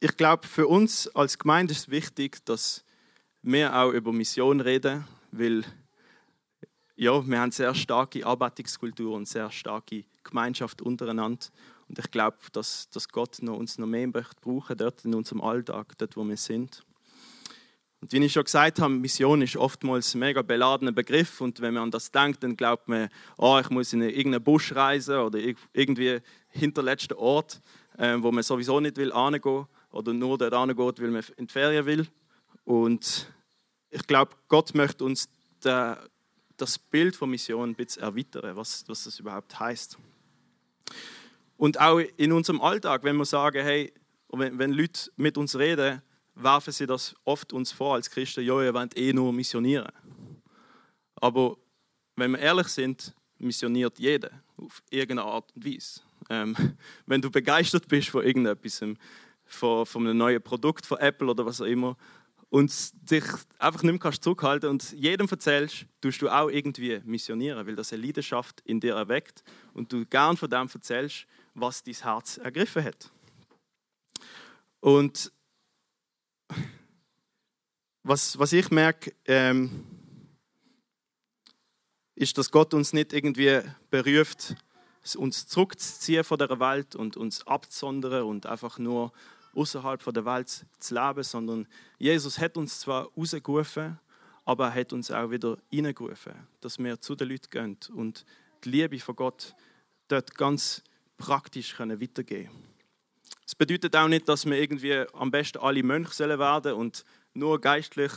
ich 0.00 0.16
glaube, 0.16 0.48
für 0.48 0.66
uns 0.66 1.06
als 1.14 1.38
Gemeinde 1.38 1.72
ist 1.72 1.78
es 1.78 1.90
wichtig, 1.90 2.44
dass 2.44 2.84
wir 3.42 3.72
auch 3.76 3.92
über 3.92 4.12
Mission 4.12 4.60
reden, 4.60 5.06
weil 5.38 5.64
ja, 6.96 7.26
wir 7.26 7.38
haben 7.38 7.50
sehr 7.50 7.74
starke 7.74 8.24
Arbeitungskultur 8.24 9.14
und 9.14 9.28
sehr 9.28 9.50
starke 9.50 10.04
Gemeinschaft 10.24 10.80
untereinander. 10.80 11.46
Und 11.88 11.98
ich 11.98 12.10
glaube, 12.10 12.38
dass, 12.52 12.88
dass 12.90 13.08
Gott 13.08 13.42
noch 13.42 13.56
uns 13.56 13.78
noch 13.78 13.86
mehr 13.86 14.06
möchte 14.06 14.40
brauchen 14.40 14.76
dort 14.76 15.04
in 15.04 15.14
unserem 15.14 15.42
Alltag, 15.42 15.92
dort 15.98 16.16
wo 16.16 16.24
wir 16.24 16.36
sind. 16.36 16.82
Und 18.00 18.12
wie 18.12 18.24
ich 18.24 18.32
schon 18.32 18.44
gesagt 18.44 18.80
habe, 18.80 18.92
Mission 18.92 19.42
ist 19.42 19.56
oftmals 19.56 20.14
ein 20.14 20.20
mega 20.20 20.42
beladener 20.42 20.92
Begriff 20.92 21.40
und 21.40 21.60
wenn 21.60 21.74
man 21.74 21.84
an 21.84 21.90
das 21.90 22.10
denkt, 22.10 22.42
dann 22.42 22.56
glaubt 22.56 22.88
man, 22.88 23.08
oh, 23.38 23.58
ich 23.60 23.70
muss 23.70 23.92
in 23.92 24.02
irgendeinen 24.02 24.44
Busch 24.44 24.74
reisen 24.74 25.16
oder 25.16 25.38
irgendwie 25.72 26.20
hinter 26.48 26.82
letzten 26.82 27.14
Ort, 27.14 27.60
äh, 27.98 28.16
wo 28.18 28.30
man 28.32 28.42
sowieso 28.42 28.80
nicht 28.80 28.96
will 28.96 29.12
angehen 29.12 29.66
oder 29.90 30.12
nur 30.12 30.36
dort 30.38 30.52
angeht, 30.52 31.00
weil 31.00 31.10
man 31.10 31.24
in 31.36 31.46
die 31.46 31.52
Ferien 31.52 31.86
will. 31.86 32.06
Und 32.64 33.32
ich 33.96 34.06
glaube, 34.06 34.36
Gott 34.48 34.74
möchte 34.74 35.04
uns 35.04 35.28
das 35.60 36.78
Bild 36.78 37.16
von 37.16 37.30
Mission 37.30 37.70
ein 37.70 37.74
bisschen 37.74 38.02
erweitern, 38.02 38.54
was, 38.54 38.84
was 38.88 39.04
das 39.04 39.18
überhaupt 39.18 39.58
heißt. 39.58 39.96
Und 41.56 41.80
auch 41.80 41.98
in 41.98 42.32
unserem 42.32 42.60
Alltag, 42.60 43.04
wenn 43.04 43.16
wir 43.16 43.24
sagen, 43.24 43.62
hey, 43.62 43.92
wenn, 44.28 44.58
wenn 44.58 44.72
Leute 44.72 45.10
mit 45.16 45.38
uns 45.38 45.56
reden, 45.56 46.02
werfen 46.34 46.74
sie 46.74 46.86
das 46.86 47.14
oft 47.24 47.54
uns 47.54 47.72
vor 47.72 47.94
als 47.94 48.10
Christen, 48.10 48.44
ja, 48.44 48.62
ihr 48.62 48.74
wollt 48.74 48.96
eh 48.98 49.14
nur 49.14 49.32
missionieren. 49.32 49.90
Aber 51.14 51.56
wenn 52.16 52.32
wir 52.32 52.38
ehrlich 52.38 52.68
sind, 52.68 53.14
missioniert 53.38 53.98
jeder 53.98 54.30
auf 54.58 54.82
irgendeine 54.90 55.24
Art 55.24 55.50
und 55.54 55.64
Weise. 55.64 56.02
Ähm, 56.28 56.54
wenn 57.06 57.22
du 57.22 57.30
begeistert 57.30 57.88
bist 57.88 58.10
von 58.10 58.24
irgendetwas, 58.24 58.84
von, 59.46 59.86
von 59.86 60.06
einem 60.06 60.18
neuen 60.18 60.42
Produkt 60.42 60.84
von 60.84 60.98
Apple 60.98 61.28
oder 61.28 61.46
was 61.46 61.62
auch 61.62 61.66
immer, 61.66 61.96
und 62.48 62.72
dich 63.10 63.24
einfach 63.58 63.82
nicht 63.82 64.02
mehr 64.02 64.12
zurückhalten 64.12 64.70
und 64.70 64.92
jedem 64.92 65.28
erzählst, 65.28 65.86
tust 66.00 66.22
du 66.22 66.28
auch 66.28 66.48
irgendwie 66.48 67.00
missionieren, 67.04 67.66
weil 67.66 67.76
das 67.76 67.92
eine 67.92 68.02
Leidenschaft 68.02 68.60
in 68.64 68.80
dir 68.80 68.94
erweckt 68.94 69.42
und 69.74 69.92
du 69.92 70.06
gern 70.06 70.36
von 70.36 70.48
dem 70.48 70.68
erzählst, 70.72 71.26
was 71.54 71.82
dein 71.82 71.94
Herz 71.94 72.38
ergriffen 72.38 72.84
hat. 72.84 73.10
Und 74.80 75.32
was, 78.02 78.38
was 78.38 78.52
ich 78.52 78.70
merke, 78.70 79.12
ähm, 79.24 79.84
ist, 82.14 82.38
dass 82.38 82.50
Gott 82.50 82.72
uns 82.72 82.92
nicht 82.92 83.12
irgendwie 83.12 83.60
beruft, 83.90 84.54
uns 85.16 85.46
zurückzuziehen 85.46 86.24
von 86.24 86.38
der 86.38 86.58
Welt 86.60 86.94
und 86.94 87.16
uns 87.16 87.46
abzusondern 87.46 88.22
und 88.22 88.46
einfach 88.46 88.78
nur 88.78 89.12
außerhalb 89.56 90.02
der 90.12 90.24
Welt 90.24 90.66
zu 90.78 90.94
leben, 90.94 91.22
sondern 91.22 91.66
Jesus 91.98 92.38
hat 92.38 92.56
uns 92.56 92.80
zwar 92.80 93.08
rausgerufen, 93.16 93.98
aber 94.44 94.66
er 94.66 94.74
hat 94.74 94.92
uns 94.92 95.10
auch 95.10 95.30
wieder 95.30 95.58
reingerufen, 95.72 96.34
dass 96.60 96.78
wir 96.78 97.00
zu 97.00 97.14
den 97.16 97.30
Leuten 97.30 97.50
gehen 97.50 97.78
und 97.94 98.24
die 98.64 98.70
Liebe 98.70 99.00
von 99.00 99.16
Gott 99.16 99.54
dort 100.08 100.34
ganz 100.34 100.84
praktisch 101.18 101.78
weitergeben 101.78 102.48
können. 102.48 102.76
Es 103.46 103.54
bedeutet 103.54 103.94
auch 103.96 104.08
nicht, 104.08 104.28
dass 104.28 104.44
wir 104.44 104.60
irgendwie 104.60 105.04
am 105.12 105.30
besten 105.30 105.58
alle 105.58 105.82
Mönche 105.82 106.28
werden 106.28 106.62
sollen 106.62 106.76
und 106.76 107.04
nur 107.32 107.60
geistlich 107.60 108.12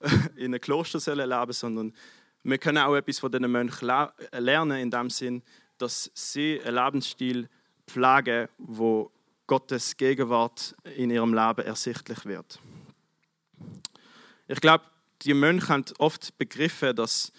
in 0.36 0.46
einem 0.46 0.60
Kloster 0.60 1.00
sollen 1.00 1.28
leben, 1.28 1.52
sondern 1.52 1.94
wir 2.42 2.58
können 2.58 2.78
auch 2.78 2.94
etwas 2.94 3.18
von 3.18 3.32
diesen 3.32 3.50
Mönchen 3.50 3.88
lernen, 4.32 4.78
in 4.78 4.90
dem 4.90 5.10
Sinn, 5.10 5.42
dass 5.78 6.10
sie 6.14 6.60
einen 6.62 6.76
Lebensstil 6.76 7.48
pflegen, 7.86 8.48
wo 8.58 9.10
Gottes 9.48 9.96
Gegenwart 9.96 10.76
in 10.94 11.10
ihrem 11.10 11.34
Leben 11.34 11.66
ersichtlich 11.66 12.24
wird. 12.26 12.60
Ich 14.46 14.60
glaube, 14.60 14.84
die 15.22 15.34
Mönche 15.34 15.68
haben 15.68 15.84
oft 15.98 16.36
begriffen, 16.38 16.94
dass 16.94 17.32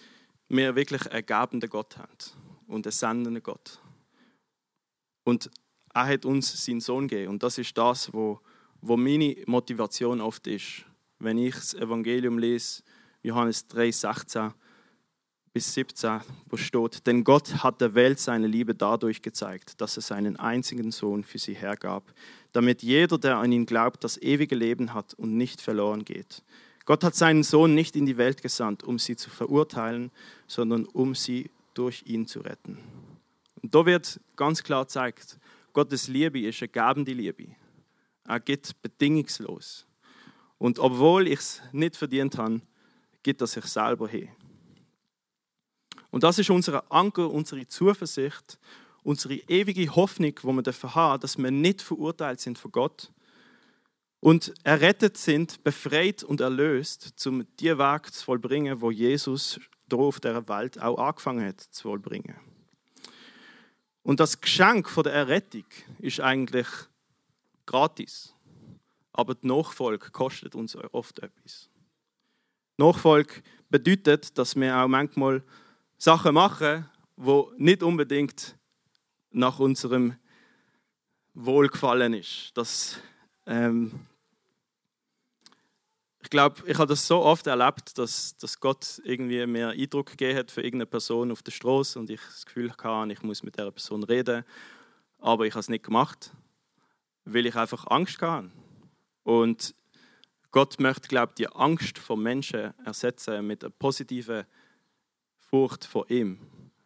wir 0.50 0.76
wirklich 0.76 1.10
einen 1.12 1.26
gebenden 1.26 1.70
Gott 1.70 1.98
haben 1.98 2.10
und 2.68 2.86
einen 2.86 2.92
sendenden 2.92 3.44
Gott. 3.44 3.80
Und 5.24 5.50
er 5.94 6.08
hat 6.08 6.26
uns 6.26 6.66
seinen 6.66 6.82
Sohn 6.82 7.08
gegeben. 7.08 7.30
Und 7.30 7.44
das 7.44 7.58
ist 7.60 7.78
das, 7.78 8.12
wo, 8.12 8.40
wo 8.82 8.98
meine 8.98 9.36
Motivation 9.46 10.20
oft 10.20 10.48
ist. 10.48 10.86
Wenn 11.20 11.38
ich 11.38 11.54
das 11.54 11.76
Evangelium 11.76 12.40
lese, 12.40 12.82
Johannes 13.22 13.68
3, 13.68 13.92
16, 13.92 14.54
bis 15.54 15.74
17, 15.74 16.22
wo 16.50 16.58
steht, 16.58 17.06
denn 17.08 17.24
Gott 17.24 17.64
hat 17.64 17.82
der 17.82 17.96
Welt 17.96 18.20
seine 18.20 18.48
Liebe 18.48 18.76
dadurch 18.76 19.22
gezeigt, 19.22 19.82
dass 19.82 19.98
er 19.98 20.02
seinen 20.02 20.38
einzigen 20.38 20.92
Sohn 20.92 21.24
für 21.24 21.40
sie 21.40 21.56
hergab, 21.56 22.04
damit 22.52 22.84
jeder, 22.84 23.18
der 23.18 23.38
an 23.38 23.52
ihn 23.52 23.66
glaubt, 23.66 24.04
das 24.04 24.22
ewige 24.22 24.56
Leben 24.56 24.94
hat 24.94 25.14
und 25.16 25.36
nicht 25.38 25.62
verloren 25.62 26.06
geht. 26.06 26.44
Gott 26.86 27.04
hat 27.04 27.16
seinen 27.16 27.44
Sohn 27.44 27.76
nicht 27.76 27.96
in 27.96 28.06
die 28.06 28.18
Welt 28.18 28.42
gesandt, 28.42 28.84
um 28.84 28.98
sie 28.98 29.16
zu 29.16 29.30
verurteilen, 29.30 30.12
sondern 30.48 30.86
um 30.86 31.14
sie 31.14 31.52
durch 31.74 32.04
ihn 32.06 32.26
zu 32.26 32.40
retten. 32.40 32.78
Und 33.62 33.76
da 33.76 33.86
wird 33.86 34.20
ganz 34.36 34.64
klar 34.64 34.86
gezeigt, 34.86 35.38
Gottes 35.74 36.08
Liebe 36.08 36.40
ist 36.42 36.62
eine 36.62 36.70
gebende 36.70 37.14
Liebe. 37.14 37.56
Er 38.26 38.40
geht 38.40 38.82
bedingungslos. 38.82 39.86
Und 40.58 40.80
obwohl 40.80 41.28
ich 41.28 41.40
es 41.40 41.62
nicht 41.72 41.96
verdient 41.96 42.38
habe, 42.38 42.62
gibt 43.24 43.42
er 43.42 43.48
sich 43.48 43.66
selber 43.66 44.08
hin. 44.08 44.30
Und 46.12 46.24
das 46.24 46.40
ist 46.40 46.50
unser 46.50 46.92
Anker, 46.92 47.30
unsere 47.30 47.68
Zuversicht, 47.68 48.58
unsere 49.04 49.36
ewige 49.36 49.96
Hoffnung, 49.96 50.34
wo 50.42 50.52
wir 50.54 50.64
dafür 50.64 50.96
haben, 50.96 51.22
dass 51.22 51.38
wir 51.38 51.52
nicht 51.52 51.82
verurteilt 51.82 52.40
sind 52.40 52.58
von 52.58 52.72
Gott 52.72 53.12
und 54.20 54.54
errettet 54.64 55.18
sind, 55.18 55.64
befreit 55.64 56.24
und 56.24 56.42
erlöst, 56.42 57.14
um 57.26 57.46
die 57.60 57.78
Werk 57.78 58.14
zu 58.14 58.26
vollbringen, 58.26 58.82
wo 58.82 58.92
Jesus 58.92 59.60
hier 59.90 60.00
auf 60.00 60.20
der 60.20 60.48
Welt 60.48 60.82
auch 60.82 60.98
angefangen 60.98 61.48
hat 61.48 61.62
zu 61.62 61.84
vollbringen. 61.84 62.36
Und 64.04 64.20
das 64.20 64.42
Geschenk 64.42 64.90
von 64.90 65.04
der 65.04 65.14
Errettung 65.14 65.66
ist 66.00 66.20
eigentlich 66.20 66.68
gratis, 67.66 68.34
aber 69.14 69.36
die 69.36 69.48
Nachfolge 69.48 70.10
kostet 70.12 70.56
uns 70.56 70.76
oft 70.76 71.20
etwas. 71.20 71.70
Nachfolge 72.78 73.44
bedeutet, 73.70 74.38
dass 74.38 74.56
wir 74.56 74.76
auch 74.78 74.88
manchmal 74.88 75.44
Sachen 76.02 76.34
machen, 76.34 76.90
wo 77.18 77.52
nicht 77.58 77.84
unbedingt 77.84 78.56
nach 79.32 79.60
unserem 79.60 80.16
Wohlgefallen 81.34 82.14
ist. 82.14 82.52
Das, 82.54 83.02
ähm, 83.46 84.08
ich 86.22 86.30
glaube, 86.30 86.64
ich 86.66 86.78
habe 86.78 86.88
das 86.88 87.06
so 87.06 87.20
oft 87.20 87.48
erlebt, 87.48 87.98
dass, 87.98 88.38
dass 88.38 88.62
Gott 88.62 89.02
irgendwie 89.04 89.46
mehr 89.46 89.72
Eindruck 89.72 90.12
gegeben 90.12 90.40
hat 90.40 90.52
für 90.52 90.62
irgendeine 90.62 90.86
Person 90.86 91.34
auf 91.34 91.44
der 91.44 91.52
Straße 91.52 92.00
und 92.00 92.10
ich 92.10 92.22
das 92.22 92.46
Gefühl 92.46 92.72
hatte, 92.72 93.12
ich 93.12 93.22
muss 93.22 93.44
mit 93.44 93.58
der 93.58 93.70
Person 93.70 94.04
reden. 94.04 94.46
aber 95.20 95.48
ich 95.48 95.54
habe 95.54 95.60
es 95.60 95.70
nicht 95.70 95.84
gemacht, 95.84 96.32
weil 97.26 97.46
ich 97.46 97.56
einfach 97.58 97.86
Angst 97.88 98.22
hatte. 98.22 98.50
Und 99.24 99.76
Gott 100.52 100.80
möchte, 100.80 101.10
glaube 101.10 101.32
ich, 101.32 101.36
die 101.36 101.48
Angst 101.50 102.00
vor 102.00 102.16
Menschen 102.16 102.74
ersetzen 102.86 103.46
mit 103.46 103.66
einer 103.66 103.72
positiven 103.72 104.46
Furcht 105.50 105.86
vor 105.86 106.10
ihm. 106.10 106.40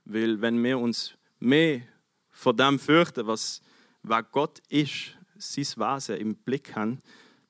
Weil 0.06 0.42
wenn 0.42 0.64
wir 0.64 0.80
uns 0.80 1.16
mehr 1.40 1.82
vor 2.30 2.54
dem 2.54 2.80
fürchten, 2.80 3.28
was 3.28 3.62
wer 4.02 4.24
Gott 4.24 4.60
ist, 4.70 5.16
sein 5.38 5.66
Wesen 5.66 6.18
im 6.18 6.36
Blick 6.36 6.76
haben, 6.76 7.02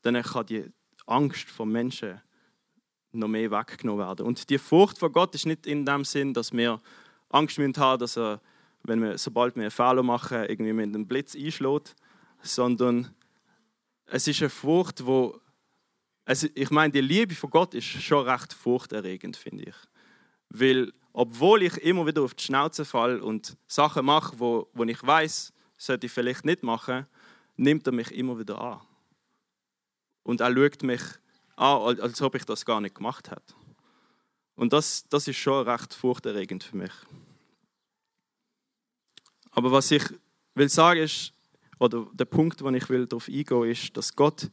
dann 0.02 0.22
kann 0.22 0.46
die 0.46 0.66
Angst 1.06 1.50
vor 1.50 1.66
Menschen 1.66 2.22
noch 3.12 3.28
mehr 3.28 3.52
weggenommen 3.52 4.06
werden. 4.06 4.26
Und 4.26 4.50
die 4.50 4.58
Furcht 4.58 4.98
vor 4.98 5.12
Gott 5.12 5.36
ist 5.36 5.46
nicht 5.46 5.68
in 5.68 5.86
dem 5.86 6.04
Sinn, 6.04 6.34
dass 6.34 6.52
wir 6.52 6.82
Angst 7.30 7.58
haben 7.58 7.68
müssen, 7.68 8.00
dass 8.00 8.18
er, 8.18 8.42
wenn 8.84 9.02
wir, 9.02 9.18
sobald 9.18 9.56
wir 9.56 9.64
einen 9.64 9.72
Fehler 9.72 10.04
machen, 10.04 10.46
irgendwie 10.46 10.74
mit 10.74 10.88
einem 10.88 11.08
Blitz 11.08 11.36
einschlägt, 11.36 11.96
sondern 12.42 13.14
es 14.08 14.28
ist 14.28 14.42
eine 14.42 14.50
Furcht, 14.50 15.06
wo 15.06 15.40
also 16.26 16.48
ich 16.56 16.72
meine, 16.72 16.92
die 16.92 17.02
Liebe 17.02 17.36
von 17.36 17.50
Gott 17.50 17.74
ist 17.74 17.86
schon 17.86 18.28
recht 18.28 18.54
furchterregend, 18.54 19.36
finde 19.36 19.66
ich. 19.66 19.76
Weil, 20.50 20.94
obwohl 21.14 21.62
ich 21.62 21.78
immer 21.78 22.06
wieder 22.06 22.24
auf 22.24 22.34
die 22.34 22.44
Schnauze 22.44 22.86
falle 22.86 23.24
und 23.24 23.56
Sachen 23.68 24.06
mache, 24.06 24.40
wo, 24.40 24.68
wo 24.74 24.84
ich 24.84 25.02
weiß, 25.06 25.54
sollte 25.78 26.08
ich 26.08 26.12
vielleicht 26.12 26.44
nicht 26.44 26.64
machen, 26.64 27.06
nimmt 27.56 27.86
er 27.86 27.94
mich 27.94 28.12
immer 28.12 28.38
wieder 28.38 28.60
an. 28.60 28.82
Und 30.24 30.42
er 30.42 30.54
schaut 30.54 30.82
mich 30.82 31.02
an, 31.56 32.00
als 32.00 32.22
ob 32.22 32.36
ich 32.36 32.46
das 32.46 32.66
gar 32.66 32.82
nicht 32.82 32.96
gemacht 32.96 33.30
hätte. 33.30 33.54
Und 34.56 34.74
das, 34.74 35.08
das 35.10 35.28
ist 35.28 35.38
schon 35.38 35.68
recht 35.68 35.94
furchterregend 35.94 36.64
für 36.64 36.78
mich. 36.78 36.92
Aber 39.52 39.72
was 39.72 39.92
ich 39.92 40.04
will 40.56 40.70
sagen 40.70 41.02
ist, 41.02 41.34
oder 41.80 42.08
der 42.14 42.26
Punkt, 42.26 42.64
wo 42.64 42.70
ich 42.70 42.90
will 42.90 43.06
darauf 43.06 43.28
eingehen 43.28 43.62
will, 43.62 43.72
ist, 43.72 43.96
dass 43.98 44.16
Gott 44.16 44.50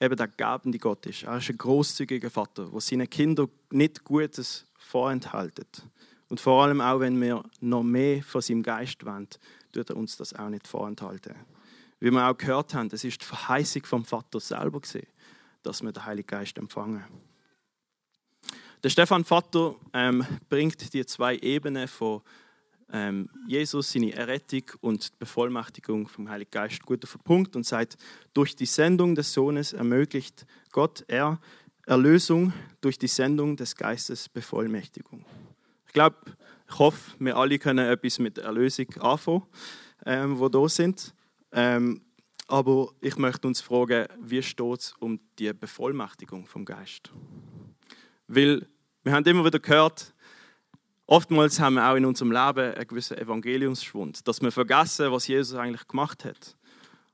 eben 0.00 0.16
der 0.16 0.28
gebende 0.28 0.78
Gott 0.78 1.04
ist. 1.06 1.24
Er 1.24 1.38
ist 1.38 1.50
ein 1.50 1.58
großzügiger 1.58 2.30
Vater, 2.30 2.66
der 2.70 2.80
seinen 2.80 3.10
Kindern 3.10 3.50
nicht 3.70 4.04
Gutes 4.04 4.66
vorenthaltet. 4.80 5.86
Und 6.28 6.40
vor 6.40 6.62
allem 6.62 6.80
auch, 6.80 7.00
wenn 7.00 7.20
wir 7.20 7.44
noch 7.60 7.82
mehr 7.82 8.22
von 8.22 8.40
seinem 8.40 8.62
Geist 8.62 9.04
wollen, 9.04 9.28
tut 9.72 9.90
er 9.90 9.96
uns 9.96 10.16
das 10.16 10.34
auch 10.34 10.48
nicht 10.48 10.66
vorenthalten. 10.66 11.34
Wie 12.00 12.10
wir 12.10 12.28
auch 12.28 12.36
gehört 12.36 12.74
haben, 12.74 12.88
es 12.92 13.04
ist 13.04 13.20
die 13.20 13.26
Verheißung 13.26 13.84
vom 13.84 14.04
Vater 14.04 14.40
selber 14.40 14.80
gesehen, 14.80 15.06
dass 15.62 15.82
wir 15.82 15.92
den 15.92 16.04
Heiligen 16.04 16.26
Geist 16.26 16.56
empfangen. 16.56 17.04
Der 18.82 18.88
Stefan 18.88 19.24
Vater 19.24 19.74
ähm, 19.92 20.24
bringt 20.48 20.94
die 20.94 21.04
zwei 21.04 21.36
Ebenen 21.36 21.86
von 21.86 22.22
ähm, 22.92 23.28
Jesus, 23.46 23.92
seine 23.92 24.12
Errettung 24.12 24.62
und 24.80 25.12
die 25.12 25.16
Bevollmächtigung 25.18 26.08
vom 26.08 26.28
Heiligen 26.28 26.50
Geist 26.50 26.82
gut 26.84 27.04
auf 27.04 27.12
den 27.12 27.22
Punkt 27.22 27.56
und 27.56 27.66
sagt, 27.66 27.96
durch 28.32 28.56
die 28.56 28.66
Sendung 28.66 29.14
des 29.14 29.32
Sohnes 29.32 29.72
ermöglicht 29.72 30.46
Gott 30.72 31.04
er 31.08 31.38
Erlösung, 31.86 32.52
durch 32.80 32.98
die 32.98 33.08
Sendung 33.08 33.56
des 33.56 33.76
Geistes 33.76 34.28
Bevollmächtigung. 34.28 35.24
Ich 35.86 35.92
glaube, 35.92 36.16
ich 36.68 36.78
hoffe, 36.78 37.12
wir 37.18 37.36
alle 37.36 37.58
können 37.58 37.86
etwas 37.86 38.18
mit 38.18 38.38
Erlösung 38.38 38.94
anfangen, 39.00 39.42
ähm, 40.06 40.38
wo 40.38 40.48
da 40.48 40.68
sind. 40.68 41.14
Ähm, 41.52 42.02
aber 42.46 42.92
ich 43.00 43.16
möchte 43.16 43.48
uns 43.48 43.60
fragen, 43.60 44.06
wie 44.20 44.42
steht 44.42 44.78
es 44.80 44.94
um 45.00 45.20
die 45.38 45.52
Bevollmächtigung 45.52 46.46
vom 46.46 46.64
Geist? 46.64 47.10
Weil 48.28 48.66
wir 49.02 49.12
haben 49.12 49.24
immer 49.24 49.44
wieder 49.44 49.58
gehört, 49.58 50.14
Oftmals 51.10 51.58
haben 51.58 51.74
wir 51.74 51.90
auch 51.90 51.96
in 51.96 52.04
unserem 52.04 52.30
Leben 52.30 52.72
einen 52.72 52.86
gewissen 52.86 53.18
Evangeliumsschwund, 53.18 54.28
dass 54.28 54.40
wir 54.42 54.52
vergessen, 54.52 55.10
was 55.10 55.26
Jesus 55.26 55.58
eigentlich 55.58 55.88
gemacht 55.88 56.24
hat. 56.24 56.56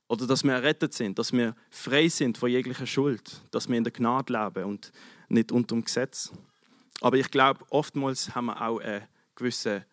Oder 0.08 0.26
dass 0.26 0.44
wir 0.44 0.52
errettet 0.52 0.94
sind, 0.94 1.18
dass 1.18 1.32
wir 1.32 1.54
frei 1.70 2.08
sind 2.08 2.38
von 2.38 2.50
jeglicher 2.50 2.86
Schuld, 2.86 3.42
dass 3.50 3.68
wir 3.68 3.76
in 3.76 3.84
der 3.84 3.92
Gnade 3.92 4.32
leben 4.32 4.64
und 4.64 4.92
nicht 5.28 5.50
unter 5.50 5.74
dem 5.74 5.84
Gesetz. 5.84 6.32
Aber 7.00 7.16
ich 7.16 7.30
glaube, 7.30 7.64
oftmals 7.70 8.34
haben 8.34 8.46
wir 8.46 8.60
auch 8.60 8.78
einen 8.78 9.02
gewissen 9.34 9.84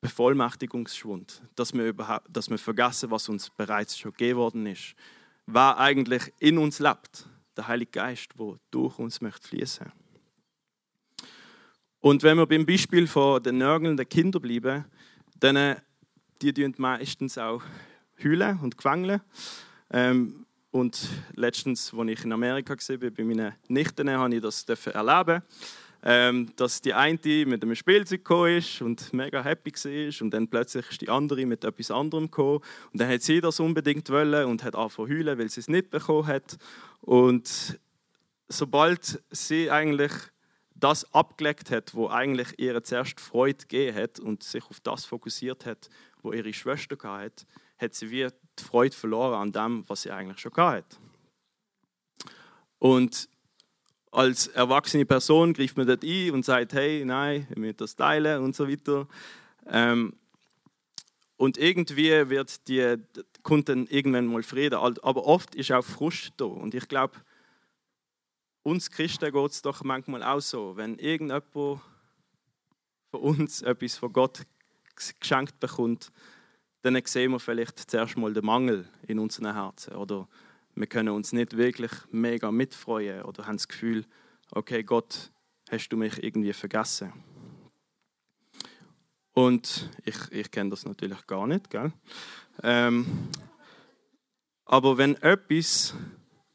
Bevollmächtigungsschwund, 0.00 1.42
dass 1.54 1.72
wir, 1.72 1.86
überhaupt, 1.86 2.26
dass 2.28 2.50
wir 2.50 2.58
vergessen, 2.58 3.10
was 3.10 3.28
uns 3.28 3.50
bereits 3.50 3.98
schon 3.98 4.12
gegeben 4.12 4.38
worden 4.38 4.66
ist. 4.66 4.94
Wer 5.46 5.78
eigentlich 5.78 6.32
in 6.38 6.58
uns 6.58 6.80
lebt, 6.80 7.28
der 7.56 7.68
Heilige 7.68 7.92
Geist, 7.92 8.30
der 8.38 8.58
durch 8.70 8.98
uns 8.98 9.20
möchte 9.20 9.48
fließen. 9.48 9.92
Und 12.00 12.22
wenn 12.22 12.36
wir 12.36 12.46
beim 12.46 12.66
Beispiel 12.66 13.06
von 13.06 13.42
den 13.42 13.58
nörgelnden 13.58 14.08
Kindern 14.08 14.42
bleiben, 14.42 14.84
dann 15.40 15.76
die 16.42 16.74
meistens 16.76 17.38
auch 17.38 17.62
heulen 18.22 18.58
und 18.60 18.76
gefängeln. 18.76 19.20
Ähm, 19.90 20.46
und 20.70 21.08
letztens, 21.34 21.92
als 21.96 22.10
ich 22.10 22.24
in 22.24 22.32
Amerika 22.32 22.74
war, 22.74 23.10
bei 23.10 23.24
meinen 23.24 23.54
Nichten, 23.68 24.10
habe 24.10 24.34
ich 24.34 24.42
das 24.42 24.64
erleben. 24.86 25.42
Ähm, 26.02 26.52
dass 26.56 26.82
die 26.82 26.94
eine 26.94 27.18
mit 27.46 27.62
einem 27.62 27.74
Spielzeug 27.74 28.20
gekommen 28.20 28.58
ist 28.58 28.80
und 28.80 29.12
mega 29.12 29.42
happy 29.42 29.72
war 29.72 30.22
und 30.22 30.30
dann 30.32 30.46
plötzlich 30.46 30.88
ist 30.90 31.00
die 31.00 31.08
andere 31.08 31.44
mit 31.46 31.64
etwas 31.64 31.90
anderem 31.90 32.24
gekommen. 32.24 32.60
Und 32.92 33.00
dann 33.00 33.08
hat 33.08 33.22
sie 33.22 33.40
das 33.40 33.58
unbedingt 33.58 34.08
wollen 34.10 34.46
und 34.46 34.62
hat 34.62 34.76
angefangen 34.76 35.08
zu 35.08 35.16
heulen, 35.16 35.38
weil 35.38 35.48
sie 35.48 35.60
es 35.60 35.68
nicht 35.68 35.90
bekommen 35.90 36.26
hat. 36.28 36.58
Und 37.00 37.80
sobald 38.48 39.20
sie 39.30 39.70
eigentlich 39.70 40.12
das 40.74 41.12
abgelegt 41.12 41.70
hat, 41.70 41.94
wo 41.94 42.08
eigentlich 42.08 42.58
ihr 42.58 42.84
zuerst 42.84 43.18
Freude 43.18 43.58
gegeben 43.66 43.96
hat 43.96 44.20
und 44.20 44.42
sich 44.42 44.64
auf 44.66 44.78
das 44.80 45.06
fokussiert 45.06 45.64
hat, 45.66 45.88
wo 46.22 46.32
ihre 46.32 46.52
Schwester 46.52 46.96
hat, 47.02 47.46
hat 47.78 47.94
sie 47.94 48.10
wie 48.10 48.26
die 48.58 48.64
Freude 48.64 48.96
verloren 48.96 49.34
an 49.34 49.52
dem, 49.52 49.84
was 49.88 50.02
sie 50.02 50.10
eigentlich 50.10 50.40
schon 50.40 50.54
hat. 50.56 50.98
Und 52.78 53.28
als 54.10 54.46
erwachsene 54.48 55.04
Person 55.04 55.52
greift 55.52 55.76
man 55.76 55.86
dort 55.86 56.04
ein 56.04 56.30
und 56.30 56.44
sagt, 56.44 56.72
hey, 56.72 57.04
nein, 57.04 57.46
wir 57.50 57.58
müssen 57.58 57.76
das 57.76 57.96
teilen 57.96 58.42
und 58.42 58.56
so 58.56 58.68
weiter. 58.68 59.06
Ähm, 59.66 60.14
und 61.36 61.58
irgendwie 61.58 62.30
wird 62.30 62.66
die, 62.68 62.96
kommt 63.42 63.68
dann 63.68 63.86
irgendwann 63.88 64.26
mal 64.26 64.42
Frieden. 64.42 64.76
Aber 64.76 65.26
oft 65.26 65.54
ist 65.54 65.70
auch 65.70 65.84
Frust 65.84 66.32
da. 66.38 66.46
Und 66.46 66.74
ich 66.74 66.88
glaube, 66.88 67.16
uns 68.62 68.90
Christen 68.90 69.32
geht 69.32 69.50
es 69.50 69.62
doch 69.62 69.84
manchmal 69.84 70.22
auch 70.22 70.40
so, 70.40 70.76
wenn 70.76 70.98
irgendjemand 70.98 71.44
von 71.50 71.80
uns 73.20 73.62
etwas 73.62 73.96
von 73.96 74.12
Gott 74.12 74.42
geschenkt 75.20 75.60
bekommt, 75.60 76.10
dann 76.82 77.00
sehen 77.04 77.32
wir 77.32 77.40
vielleicht 77.40 77.90
zuerst 77.90 78.16
mal 78.16 78.32
den 78.32 78.44
Mangel 78.44 78.88
in 79.06 79.18
unseren 79.18 79.52
Herzen 79.54 79.94
oder 79.94 80.28
wir 80.74 80.86
können 80.86 81.08
uns 81.08 81.32
nicht 81.32 81.56
wirklich 81.56 81.90
mega 82.10 82.52
mitfreuen 82.52 83.22
oder 83.22 83.46
haben 83.46 83.56
das 83.56 83.68
Gefühl, 83.68 84.04
okay, 84.50 84.82
Gott, 84.82 85.30
hast 85.70 85.88
du 85.88 85.96
mich 85.96 86.22
irgendwie 86.22 86.52
vergessen? 86.52 87.12
Und 89.32 89.90
ich, 90.04 90.16
ich 90.30 90.50
kenne 90.50 90.70
das 90.70 90.84
natürlich 90.86 91.26
gar 91.26 91.46
nicht, 91.46 91.70
gell? 91.70 91.92
Ähm, 92.62 93.28
aber 94.64 94.98
wenn 94.98 95.14
etwas 95.22 95.94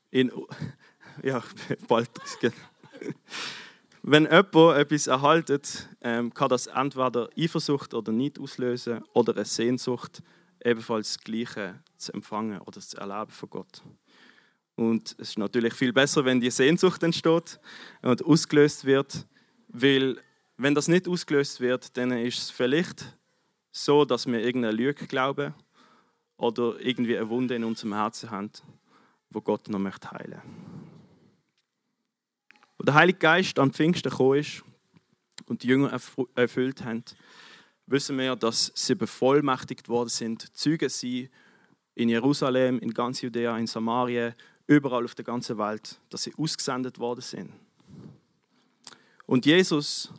in, 0.10 0.31
ja, 1.23 1.43
bald. 1.88 2.10
Wenn 4.03 4.23
jemand 4.23 4.77
etwas 4.77 5.05
erhaltet, 5.05 5.87
ähm, 6.01 6.33
kann 6.33 6.49
das 6.49 6.65
entweder 6.67 7.29
Eifersucht 7.37 7.93
oder 7.93 8.11
Neid 8.11 8.39
auslösen 8.39 9.03
oder 9.13 9.35
eine 9.35 9.45
Sehnsucht, 9.45 10.23
ebenfalls 10.63 11.13
das 11.13 11.23
Gleiche 11.23 11.79
zu 11.97 12.13
empfangen 12.13 12.59
oder 12.61 12.79
zu 12.81 12.97
erleben 12.97 13.29
von 13.29 13.49
Gott. 13.49 13.83
Und 14.75 15.15
es 15.19 15.29
ist 15.29 15.37
natürlich 15.37 15.75
viel 15.75 15.93
besser, 15.93 16.25
wenn 16.25 16.39
die 16.39 16.49
Sehnsucht 16.49 17.03
entsteht 17.03 17.59
und 18.01 18.25
ausgelöst 18.25 18.85
wird, 18.85 19.27
weil 19.67 20.19
wenn 20.57 20.73
das 20.73 20.87
nicht 20.87 21.07
ausgelöst 21.07 21.61
wird, 21.61 21.95
dann 21.95 22.11
ist 22.11 22.37
es 22.39 22.49
vielleicht 22.49 23.17
so, 23.71 24.03
dass 24.05 24.25
wir 24.25 24.39
irgendeine 24.39 24.75
Lüge 24.75 25.05
glauben 25.05 25.53
oder 26.37 26.79
irgendwie 26.79 27.17
eine 27.17 27.29
Wunde 27.29 27.55
in 27.55 27.63
unserem 27.63 27.93
Herzen 27.93 28.31
haben, 28.31 28.51
wo 29.29 29.41
Gott 29.41 29.69
noch 29.69 29.79
heilen 29.79 29.83
möchte. 29.83 30.41
Als 32.81 32.85
der 32.87 32.95
Heilige 32.95 33.19
Geist 33.19 33.59
am 33.59 33.71
Pfingsten 33.71 34.09
gekommen 34.09 34.39
ist 34.39 34.63
und 35.45 35.61
die 35.61 35.67
Jünger 35.67 35.95
erfüllt 36.33 36.83
haben, 36.83 37.03
wissen 37.85 38.17
wir, 38.17 38.35
dass 38.35 38.71
sie 38.73 38.95
bevollmächtigt 38.95 39.87
worden 39.87 40.09
sind, 40.09 40.57
Zeugen 40.57 40.89
sie 40.89 41.29
in 41.93 42.09
Jerusalem, 42.09 42.79
in 42.79 42.91
ganz 42.91 43.21
Judäa, 43.21 43.55
in 43.59 43.67
Samarien, 43.67 44.33
überall 44.65 45.05
auf 45.05 45.13
der 45.13 45.23
ganzen 45.23 45.59
Welt, 45.59 45.99
dass 46.09 46.23
sie 46.23 46.33
ausgesendet 46.35 46.97
worden 46.97 47.21
sind. 47.21 47.53
Und 49.27 49.45
Jesus 49.45 50.11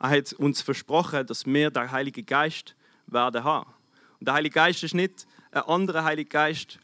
hat 0.00 0.32
uns 0.32 0.60
versprochen, 0.60 1.24
dass 1.24 1.46
wir 1.46 1.70
den 1.70 1.88
Heiligen 1.88 2.26
Geist 2.26 2.74
werden 3.06 3.44
haben. 3.44 3.72
Und 4.18 4.26
der 4.26 4.34
Heilige 4.34 4.54
Geist 4.54 4.82
ist 4.82 4.94
nicht 4.94 5.24
ein 5.52 5.62
anderer 5.62 6.02
Heiliger 6.02 6.30
Geist, 6.30 6.80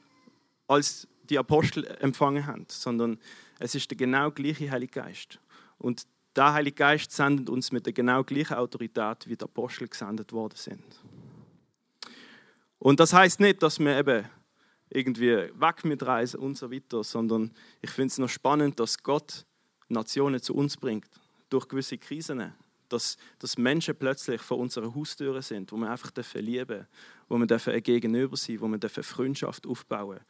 als 0.69 1.09
die 1.29 1.39
Apostel 1.41 1.85
empfangen 1.99 2.47
haben, 2.47 2.67
sondern 2.69 3.19
es 3.59 3.75
ist 3.75 3.91
der 3.91 3.97
genau 3.97 4.31
gleiche 4.31 4.71
Heilige 4.71 5.01
Geist. 5.01 5.39
Und 5.79 6.07
der 6.37 6.53
Heilige 6.53 6.77
Geist 6.77 7.13
sendet 7.13 7.49
uns 7.49 7.71
mit 7.71 7.87
der 7.87 7.93
genau 7.93 8.25
gleichen 8.25 8.55
Autorität, 8.55 9.29
wie 9.29 9.37
die 9.37 9.45
Apostel 9.45 9.89
gesendet 9.89 10.33
worden 10.33 10.57
sind. 10.57 10.85
Und 12.79 13.01
das 13.01 13.13
heißt 13.13 13.41
nicht, 13.41 13.63
dass 13.63 13.79
wir 13.79 13.97
eben 13.97 14.25
irgendwie 14.91 15.49
weg 15.55 15.85
mit 15.85 16.03
Reisen 16.05 16.41
und 16.41 16.57
so 16.57 16.71
weiter, 16.71 17.03
sondern 17.05 17.53
ich 17.81 17.91
finde 17.91 18.09
es 18.09 18.19
noch 18.19 18.29
spannend, 18.29 18.79
dass 18.79 19.03
Gott 19.03 19.47
Nationen 19.89 20.41
zu 20.41 20.55
uns 20.55 20.77
bringt, 20.77 21.09
durch 21.51 21.69
gewisse 21.69 21.99
Krisen. 21.99 22.53
Dass, 22.89 23.17
dass 23.39 23.57
Menschen 23.57 23.97
plötzlich 23.97 24.41
vor 24.43 24.59
unserer 24.59 24.95
Haustüre 24.95 25.41
sind, 25.41 25.73
wo 25.73 25.77
wir 25.77 25.91
einfach 25.91 26.13
lieben 26.35 26.67
dürfen, 26.67 26.87
wo 27.29 27.39
wir 27.39 27.47
dürfen 27.47 27.83
gegenüber 27.83 28.37
sein 28.37 28.61
wo 28.61 28.69
wir 28.69 28.79
dürfen 28.79 29.03
Freundschaft 29.03 29.67
aufbauen 29.67 30.21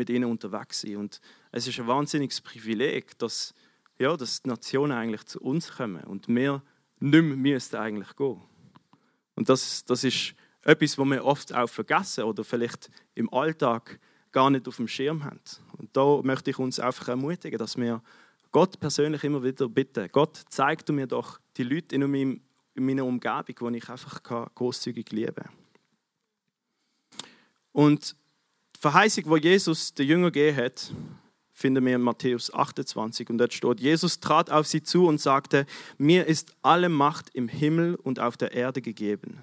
mit 0.00 0.08
ihnen 0.08 0.30
unterwegs 0.30 0.80
sein. 0.80 0.96
Und 0.96 1.20
es 1.52 1.66
ist 1.66 1.78
ein 1.78 1.86
wahnsinniges 1.86 2.40
Privileg, 2.40 3.18
dass, 3.18 3.54
ja, 3.98 4.16
dass 4.16 4.40
die 4.40 4.48
Nationen 4.48 4.92
eigentlich 4.92 5.24
zu 5.26 5.38
uns 5.40 5.72
kommen 5.72 6.02
und 6.04 6.26
wir 6.28 6.62
nicht 7.00 7.22
mehr 7.22 7.36
müssten 7.36 7.76
eigentlich 7.76 8.16
gehen. 8.16 8.40
Und 9.34 9.50
das, 9.50 9.84
das 9.84 10.02
ist 10.04 10.34
etwas, 10.62 10.96
was 10.96 11.06
wir 11.06 11.24
oft 11.24 11.54
auch 11.54 11.68
vergessen 11.68 12.24
oder 12.24 12.44
vielleicht 12.44 12.90
im 13.14 13.30
Alltag 13.32 14.00
gar 14.32 14.48
nicht 14.48 14.66
auf 14.68 14.76
dem 14.76 14.88
Schirm 14.88 15.24
haben. 15.24 15.40
Und 15.76 15.94
da 15.94 16.20
möchte 16.22 16.50
ich 16.50 16.58
uns 16.58 16.80
einfach 16.80 17.08
ermutigen, 17.08 17.58
dass 17.58 17.76
wir 17.76 18.02
Gott 18.52 18.80
persönlich 18.80 19.22
immer 19.22 19.42
wieder 19.42 19.68
bitten, 19.68 20.08
Gott, 20.10 20.40
zeig 20.48 20.86
du 20.86 20.94
mir 20.94 21.06
doch 21.06 21.38
die 21.58 21.62
Leute 21.62 21.94
in, 21.94 22.10
meinem, 22.10 22.40
in 22.74 22.86
meiner 22.86 23.04
Umgebung, 23.04 23.72
die 23.72 23.78
ich 23.78 23.88
einfach 23.90 24.22
großzügig 24.54 25.12
lieben 25.12 25.34
kann. 25.34 25.52
Und 27.72 28.16
die 28.80 28.82
Verheißung, 28.82 29.24
wo 29.26 29.36
Jesus 29.36 29.92
den 29.92 30.08
Jünger 30.08 30.30
gegeben 30.30 30.56
hat, 30.56 30.90
finden 31.52 31.84
wir 31.84 31.96
in 31.96 32.00
Matthäus 32.00 32.50
28 32.50 33.28
und 33.28 33.36
dort 33.36 33.52
steht, 33.52 33.78
Jesus 33.78 34.20
trat 34.20 34.48
auf 34.50 34.66
sie 34.66 34.82
zu 34.82 35.06
und 35.06 35.20
sagte, 35.20 35.66
mir 35.98 36.26
ist 36.26 36.54
alle 36.62 36.88
Macht 36.88 37.28
im 37.34 37.48
Himmel 37.48 37.96
und 37.96 38.20
auf 38.20 38.38
der 38.38 38.52
Erde 38.52 38.80
gegeben. 38.80 39.42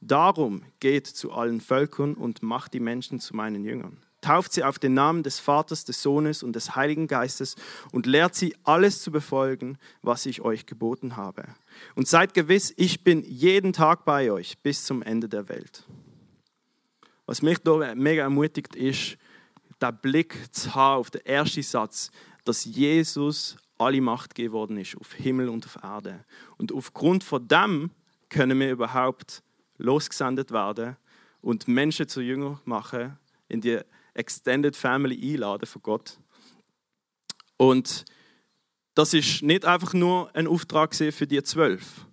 Darum 0.00 0.62
geht 0.80 1.06
zu 1.06 1.32
allen 1.32 1.60
Völkern 1.60 2.14
und 2.14 2.42
macht 2.42 2.72
die 2.72 2.80
Menschen 2.80 3.20
zu 3.20 3.36
meinen 3.36 3.62
Jüngern. 3.62 3.98
Tauft 4.22 4.54
sie 4.54 4.64
auf 4.64 4.78
den 4.78 4.94
Namen 4.94 5.22
des 5.22 5.38
Vaters, 5.38 5.84
des 5.84 6.00
Sohnes 6.00 6.42
und 6.42 6.56
des 6.56 6.74
Heiligen 6.74 7.08
Geistes 7.08 7.56
und 7.92 8.06
lehrt 8.06 8.34
sie 8.34 8.56
alles 8.64 9.02
zu 9.02 9.10
befolgen, 9.10 9.76
was 10.00 10.24
ich 10.24 10.40
euch 10.40 10.64
geboten 10.64 11.18
habe. 11.18 11.44
Und 11.94 12.08
seid 12.08 12.32
gewiss, 12.32 12.72
ich 12.78 13.04
bin 13.04 13.22
jeden 13.22 13.74
Tag 13.74 14.06
bei 14.06 14.32
euch 14.32 14.56
bis 14.62 14.86
zum 14.86 15.02
Ende 15.02 15.28
der 15.28 15.50
Welt. 15.50 15.84
Was 17.28 17.42
mich 17.42 17.58
da 17.58 17.94
mega 17.94 18.22
ermutigt 18.22 18.74
ist, 18.74 19.18
der 19.82 19.92
Blick 19.92 20.34
zu 20.50 20.74
haben 20.74 21.00
auf 21.00 21.10
den 21.10 21.26
ersten 21.26 21.62
Satz, 21.62 22.10
dass 22.46 22.64
Jesus 22.64 23.58
alle 23.76 24.00
Macht 24.00 24.34
geworden 24.34 24.78
ist 24.78 24.96
auf 24.96 25.12
Himmel 25.12 25.50
und 25.50 25.66
auf 25.66 25.76
Erde. 25.82 26.24
Und 26.56 26.72
aufgrund 26.72 27.22
von 27.22 27.46
dem 27.46 27.90
können 28.30 28.58
wir 28.58 28.70
überhaupt 28.70 29.42
losgesendet 29.76 30.52
werden 30.52 30.96
und 31.42 31.68
Menschen 31.68 32.08
zu 32.08 32.22
Jünger 32.22 32.62
machen, 32.64 33.18
in 33.48 33.60
die 33.60 33.78
Extended 34.14 34.74
Family 34.74 35.34
einladen 35.34 35.66
von 35.66 35.82
Gott. 35.82 36.18
Und 37.58 38.06
das 38.94 39.12
ist 39.12 39.42
nicht 39.42 39.66
einfach 39.66 39.92
nur 39.92 40.34
ein 40.34 40.46
Auftrag 40.46 40.94
für 40.94 41.26
die 41.26 41.42
zwölf 41.42 42.06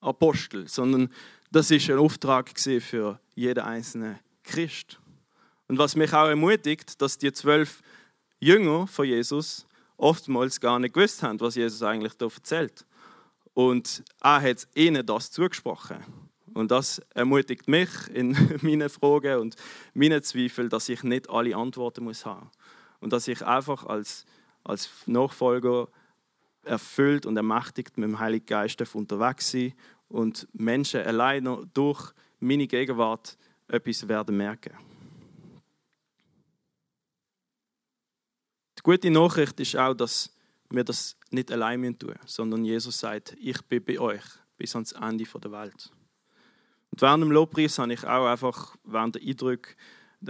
Apostel, 0.00 0.66
sondern 0.68 1.12
das 1.52 1.70
ist 1.70 1.90
ein 1.90 1.98
Auftrag 1.98 2.58
für 2.58 3.20
jeden 3.34 3.62
einzelnen 3.62 4.18
Christ. 4.44 5.00
Und 5.68 5.78
was 5.78 5.96
mich 5.96 6.12
auch 6.12 6.28
ermutigt, 6.28 7.00
dass 7.00 7.18
die 7.18 7.32
zwölf 7.32 7.82
Jünger 8.38 8.86
von 8.86 9.06
Jesus 9.06 9.66
oftmals 9.96 10.60
gar 10.60 10.78
nicht 10.78 10.94
gewusst 10.94 11.22
haben, 11.22 11.40
was 11.40 11.54
Jesus 11.54 11.82
eigentlich 11.82 12.14
da 12.14 12.26
erzählt. 12.26 12.84
Und 13.54 14.02
er 14.20 14.42
hat 14.42 14.68
ihnen 14.74 15.06
das 15.06 15.30
zugesprochen. 15.30 15.98
Und 16.52 16.70
das 16.70 17.00
ermutigt 17.14 17.68
mich 17.68 17.88
in 18.12 18.36
meinen 18.62 18.88
Fragen 18.88 19.40
und 19.40 19.56
meinen 19.92 20.22
Zweifeln, 20.22 20.68
dass 20.68 20.88
ich 20.88 21.02
nicht 21.02 21.28
alle 21.30 21.56
Antworten 21.56 22.04
muss 22.04 22.26
haben. 22.26 22.50
Und 23.00 23.12
dass 23.12 23.28
ich 23.28 23.44
einfach 23.44 23.84
als, 23.84 24.24
als 24.62 24.90
Nachfolger 25.06 25.88
erfüllt 26.64 27.26
und 27.26 27.36
ermächtigt 27.36 27.98
mit 27.98 28.08
dem 28.08 28.18
Heiligen 28.18 28.46
Geist 28.46 28.82
unterwegs 28.94 29.50
sein 29.50 29.74
und 30.08 30.48
Menschen 30.52 31.02
allein 31.02 31.68
durch 31.74 32.12
meine 32.40 32.66
Gegenwart 32.66 33.36
etwas 33.68 34.06
werden 34.08 34.36
merken. 34.36 34.76
Die 38.78 38.82
gute 38.82 39.10
Nachricht 39.10 39.58
ist 39.60 39.76
auch, 39.76 39.94
dass 39.94 40.30
wir 40.70 40.84
das 40.84 41.16
nicht 41.30 41.50
allein 41.50 41.98
tun 41.98 42.10
müssen, 42.10 42.26
sondern 42.26 42.64
Jesus 42.64 42.98
sagt, 42.98 43.36
ich 43.38 43.60
bin 43.62 43.84
bei 43.84 43.98
euch 43.98 44.22
bis 44.56 44.74
ans 44.74 44.92
Ende 44.92 45.24
der 45.24 45.52
Welt. 45.52 45.90
Und 46.90 47.02
während 47.02 47.24
dem 47.24 47.32
Lobpreis 47.32 47.78
habe 47.78 47.92
ich 47.92 48.04
auch 48.04 48.26
einfach 48.26 48.76
während 48.84 49.16
der 49.16 49.22
Eindrücke 49.22 49.74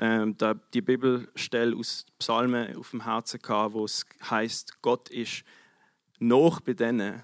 ähm, 0.00 0.36
die 0.72 0.82
Bibelstelle 0.82 1.76
aus 1.76 2.06
Psalmen 2.18 2.76
auf 2.76 2.90
dem 2.90 3.04
Herzen 3.04 3.40
gehabt, 3.40 3.74
wo 3.74 3.84
es 3.84 4.06
heißt, 4.30 4.80
Gott 4.82 5.10
ist 5.10 5.44
noch 6.18 6.60
bei 6.60 6.72
denen, 6.72 7.22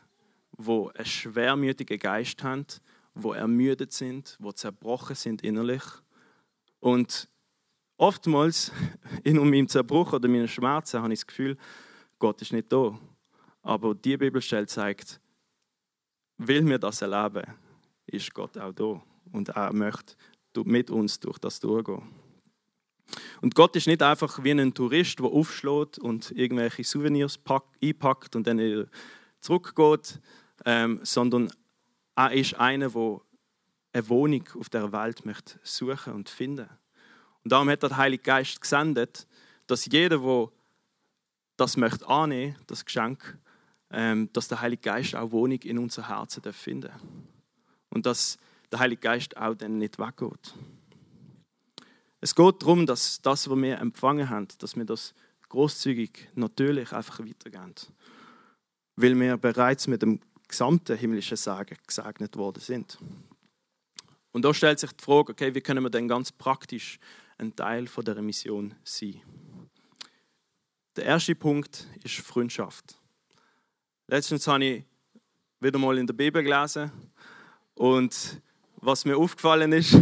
wo 0.53 0.89
einen 0.89 1.07
schwermütigen 1.07 1.99
Geist 1.99 2.43
haben 2.43 2.67
wo 3.15 3.33
ermüdet 3.33 3.93
sind, 3.93 4.37
wo 4.41 4.53
zerbrochen 4.53 5.17
sind 5.17 5.43
innerlich. 5.43 5.83
Und 6.79 7.29
oftmals 7.97 8.73
in 9.25 9.37
meinem 9.37 9.69
Zerbruch 9.69 10.13
oder 10.13 10.29
meinen 10.29 10.49
Schmerzen 10.49 11.03
habe 11.03 11.13
ich 11.13 11.21
das 11.21 11.27
Gefühl, 11.27 11.57
Gott 12.19 12.41
ist 12.43 12.53
nicht 12.53 12.73
da. 12.73 12.99
Aber 13.63 13.95
die 13.95 14.17
Bibelstelle 14.17 14.67
zeigt, 14.67 15.21
will 16.39 16.63
mir 16.63 16.79
das 16.79 17.03
erleben, 17.03 17.45
ist 18.07 18.33
Gott 18.33 18.57
auch 18.57 18.73
da. 18.73 19.03
Und 19.33 19.51
er 19.51 19.73
möchte 19.73 20.15
mit 20.65 20.91
uns 20.91 21.21
durch 21.21 21.39
das 21.39 21.61
durchgehen. 21.61 22.03
Und 23.41 23.55
Gott 23.55 23.75
ist 23.77 23.87
nicht 23.87 24.03
einfach 24.03 24.43
wie 24.45 24.53
ein 24.53 24.75
Tourist, 24.75 25.19
der 25.19 25.27
aufschlägt 25.27 25.99
und 25.99 26.31
irgendwelche 26.33 26.85
Souvenirs 26.85 27.39
einpackt 27.83 28.37
und 28.37 28.47
dann 28.47 28.89
zurückgeht, 29.41 30.21
ähm, 30.65 31.01
sondern 31.03 31.51
er 32.27 32.33
ist 32.33 32.55
einer, 32.55 32.91
der 32.91 33.21
eine 33.93 34.09
Wohnung 34.09 34.49
auf 34.59 34.69
der 34.69 34.93
Welt 34.93 35.25
möchte 35.25 35.59
suchen 35.63 36.13
und 36.13 36.29
finden. 36.29 36.69
Und 37.43 37.53
darum 37.53 37.69
hat 37.71 37.83
der 37.83 37.97
Heilige 37.97 38.23
Geist 38.23 38.61
gesendet, 38.61 39.27
dass 39.67 39.87
jeder, 39.87 40.19
der 40.19 40.49
das 41.57 41.77
möchte 41.77 42.07
annehmen, 42.09 42.57
das 42.67 42.85
Geschenk, 42.85 43.39
ähm, 43.91 44.29
dass 44.33 44.49
der 44.49 44.61
Heilige 44.61 44.83
Geist 44.83 45.17
auch 45.17 45.31
Wohnung 45.31 45.59
in 45.63 45.79
unser 45.79 46.09
Herzen 46.09 46.53
finden 46.53 46.93
Und 47.91 48.07
dass 48.07 48.39
der 48.71 48.79
Heilige 48.79 49.01
Geist 49.01 49.37
auch 49.37 49.55
dann 49.55 49.79
nicht 49.79 49.99
weggeht. 49.99 50.55
Es 52.21 52.35
geht 52.35 52.63
darum, 52.63 52.87
dass 52.87 53.21
das, 53.23 53.49
was 53.49 53.57
wir 53.59 53.79
empfangen 53.79 54.29
haben, 54.29 54.47
dass 54.59 54.77
wir 54.77 54.85
das 54.85 55.15
großzügig, 55.49 56.29
natürlich 56.35 56.93
einfach 56.93 57.21
weitergeben. 57.21 57.75
Weil 58.97 59.19
wir 59.19 59.37
bereits 59.37 59.87
mit 59.87 60.03
dem 60.03 60.21
gesamten 60.51 60.97
himmlischen 60.97 61.37
Sagen 61.37 61.77
gesegnet 61.87 62.37
worden 62.37 62.61
sind. 62.61 62.99
Und 64.33 64.45
da 64.45 64.53
stellt 64.53 64.79
sich 64.79 64.93
die 64.93 65.03
Frage, 65.03 65.33
okay, 65.33 65.55
wie 65.55 65.61
können 65.61 65.83
wir 65.83 65.91
denn 65.91 66.09
ganz 66.09 66.31
praktisch 66.31 66.99
ein 67.39 67.55
Teil 67.57 67.87
von 67.87 68.05
der 68.05 68.21
Mission 68.21 68.75
sein? 68.85 69.21
Der 70.97 71.05
erste 71.05 71.35
Punkt 71.35 71.87
ist 72.05 72.17
Freundschaft. 72.17 72.99
Letztens 74.07 74.47
habe 74.47 74.65
ich 74.65 74.85
wieder 75.61 75.79
mal 75.79 75.97
in 75.99 76.07
der 76.07 76.15
Bibel 76.15 76.43
gelesen 76.43 76.91
und 77.75 78.41
was 78.77 79.05
mir 79.05 79.17
aufgefallen 79.17 79.73
ist, 79.73 79.93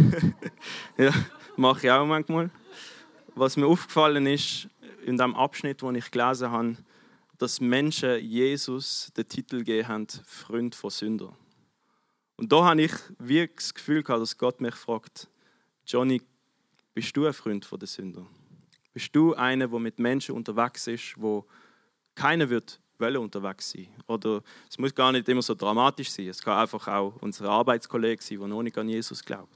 ja, 0.97 1.13
mache 1.55 1.87
ich 1.87 1.91
auch 1.91 2.05
manchmal, 2.05 2.49
was 3.35 3.55
mir 3.55 3.67
aufgefallen 3.67 4.25
ist 4.25 4.67
in 5.05 5.17
dem 5.17 5.35
Abschnitt, 5.35 5.83
wo 5.83 5.91
ich 5.91 6.09
gelesen 6.09 6.49
habe, 6.49 6.77
dass 7.39 7.61
Menschen 7.61 8.19
Jesus 8.19 9.11
den 9.15 9.27
Titel 9.27 9.59
gegeben 9.59 9.87
haben, 9.87 10.07
Freund 10.25 10.75
von 10.75 10.89
Sünder. 10.89 11.35
Und 12.35 12.51
da 12.51 12.65
habe 12.65 12.83
ich 12.83 12.93
wirklich 13.17 13.55
das 13.55 13.73
Gefühl 13.73 14.03
gehabt, 14.03 14.21
dass 14.21 14.37
Gott 14.37 14.61
mich 14.61 14.75
fragt, 14.75 15.27
Johnny, 15.87 16.21
bist 16.93 17.15
du 17.15 17.25
ein 17.25 17.33
Freund 17.33 17.65
von 17.65 17.79
den 17.79 17.87
Sündern? 17.87 18.27
Bist 18.93 19.15
du 19.15 19.33
einer, 19.35 19.67
der 19.67 19.79
mit 19.79 19.99
Menschen 19.99 20.35
unterwegs 20.35 20.85
ist, 20.87 21.15
wo 21.15 21.45
keiner 22.13 22.49
wird 22.49 22.79
wollen 22.97 23.17
unterwegs 23.17 23.71
sein? 23.71 23.87
Oder 24.07 24.43
es 24.69 24.77
muss 24.77 24.93
gar 24.93 25.13
nicht 25.13 25.29
immer 25.29 25.41
so 25.41 25.55
dramatisch 25.55 26.11
sein. 26.11 26.27
Es 26.27 26.41
kann 26.41 26.57
einfach 26.57 26.85
auch 26.89 27.15
unser 27.21 27.49
Arbeitskollege 27.49 28.21
sein, 28.21 28.39
der 28.39 28.47
noch 28.47 28.63
nicht 28.63 28.77
an 28.77 28.89
Jesus 28.89 29.23
glaubt. 29.23 29.55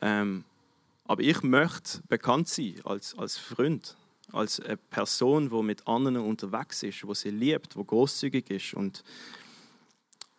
Ähm, 0.00 0.44
aber 1.04 1.22
ich 1.22 1.42
möchte 1.42 2.00
bekannt 2.08 2.48
sein 2.48 2.80
als, 2.84 3.16
als 3.18 3.36
Freund 3.36 3.94
als 4.34 4.60
eine 4.60 4.76
Person, 4.76 5.50
die 5.50 5.62
mit 5.62 5.86
anderen 5.86 6.16
unterwegs 6.18 6.82
ist, 6.82 7.06
wo 7.06 7.14
sie 7.14 7.30
liebt, 7.30 7.76
wo 7.76 7.84
großzügig 7.84 8.50
ist 8.50 8.74
und 8.74 9.04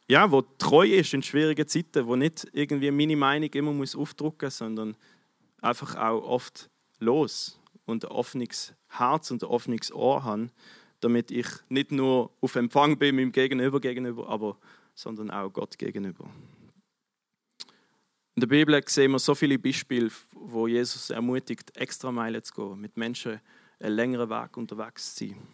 ja, 0.08 0.30
wo 0.32 0.42
treu 0.42 0.88
ist 0.88 1.14
in 1.14 1.24
schwierigen 1.24 1.68
Zeiten, 1.68 2.06
wo 2.06 2.16
nicht 2.16 2.48
irgendwie 2.54 2.92
meine 2.92 3.16
Meinung 3.16 3.50
immer 3.50 3.74
muss 3.74 3.96
aufdrucken, 3.96 4.52
sondern 4.52 4.96
einfach 5.62 5.96
auch 5.96 6.22
oft 6.22 6.70
los 7.00 7.60
und 7.86 8.06
ein 8.06 8.12
offenes 8.12 8.74
Herz 8.88 9.32
und 9.32 9.44
ein 9.44 9.50
offenes 9.50 9.92
Ohr 9.92 10.24
habe, 10.24 10.50
damit 11.00 11.32
ich 11.32 11.48
nicht 11.70 11.92
nur 11.92 12.32
auf 12.42 12.56
Empfang 12.56 12.98
bin 12.98 13.16
meinem 13.16 13.32
Gegenüber 13.32 13.80
gegenüber, 13.80 14.30
aber 14.30 14.58
sondern 14.94 15.32
auch 15.32 15.50
Gott 15.50 15.78
gegenüber. 15.78 16.30
In 18.36 18.42
der 18.42 18.48
Bibel 18.48 18.82
sehen 18.88 19.12
wir 19.12 19.20
so 19.20 19.34
viele 19.34 19.58
Beispiele, 19.58 20.10
wo 20.34 20.68
Jesus 20.68 21.10
ermutigt, 21.10 21.76
extra 21.78 22.12
Meilen 22.12 22.44
zu 22.44 22.54
gehen, 22.54 22.82
mit 22.82 22.98
Menschen 22.98 23.40
einen 23.80 23.96
längeren 23.96 24.30
Weg 24.30 24.58
unterwegs 24.58 25.16
zu 25.16 25.28
sein. 25.28 25.48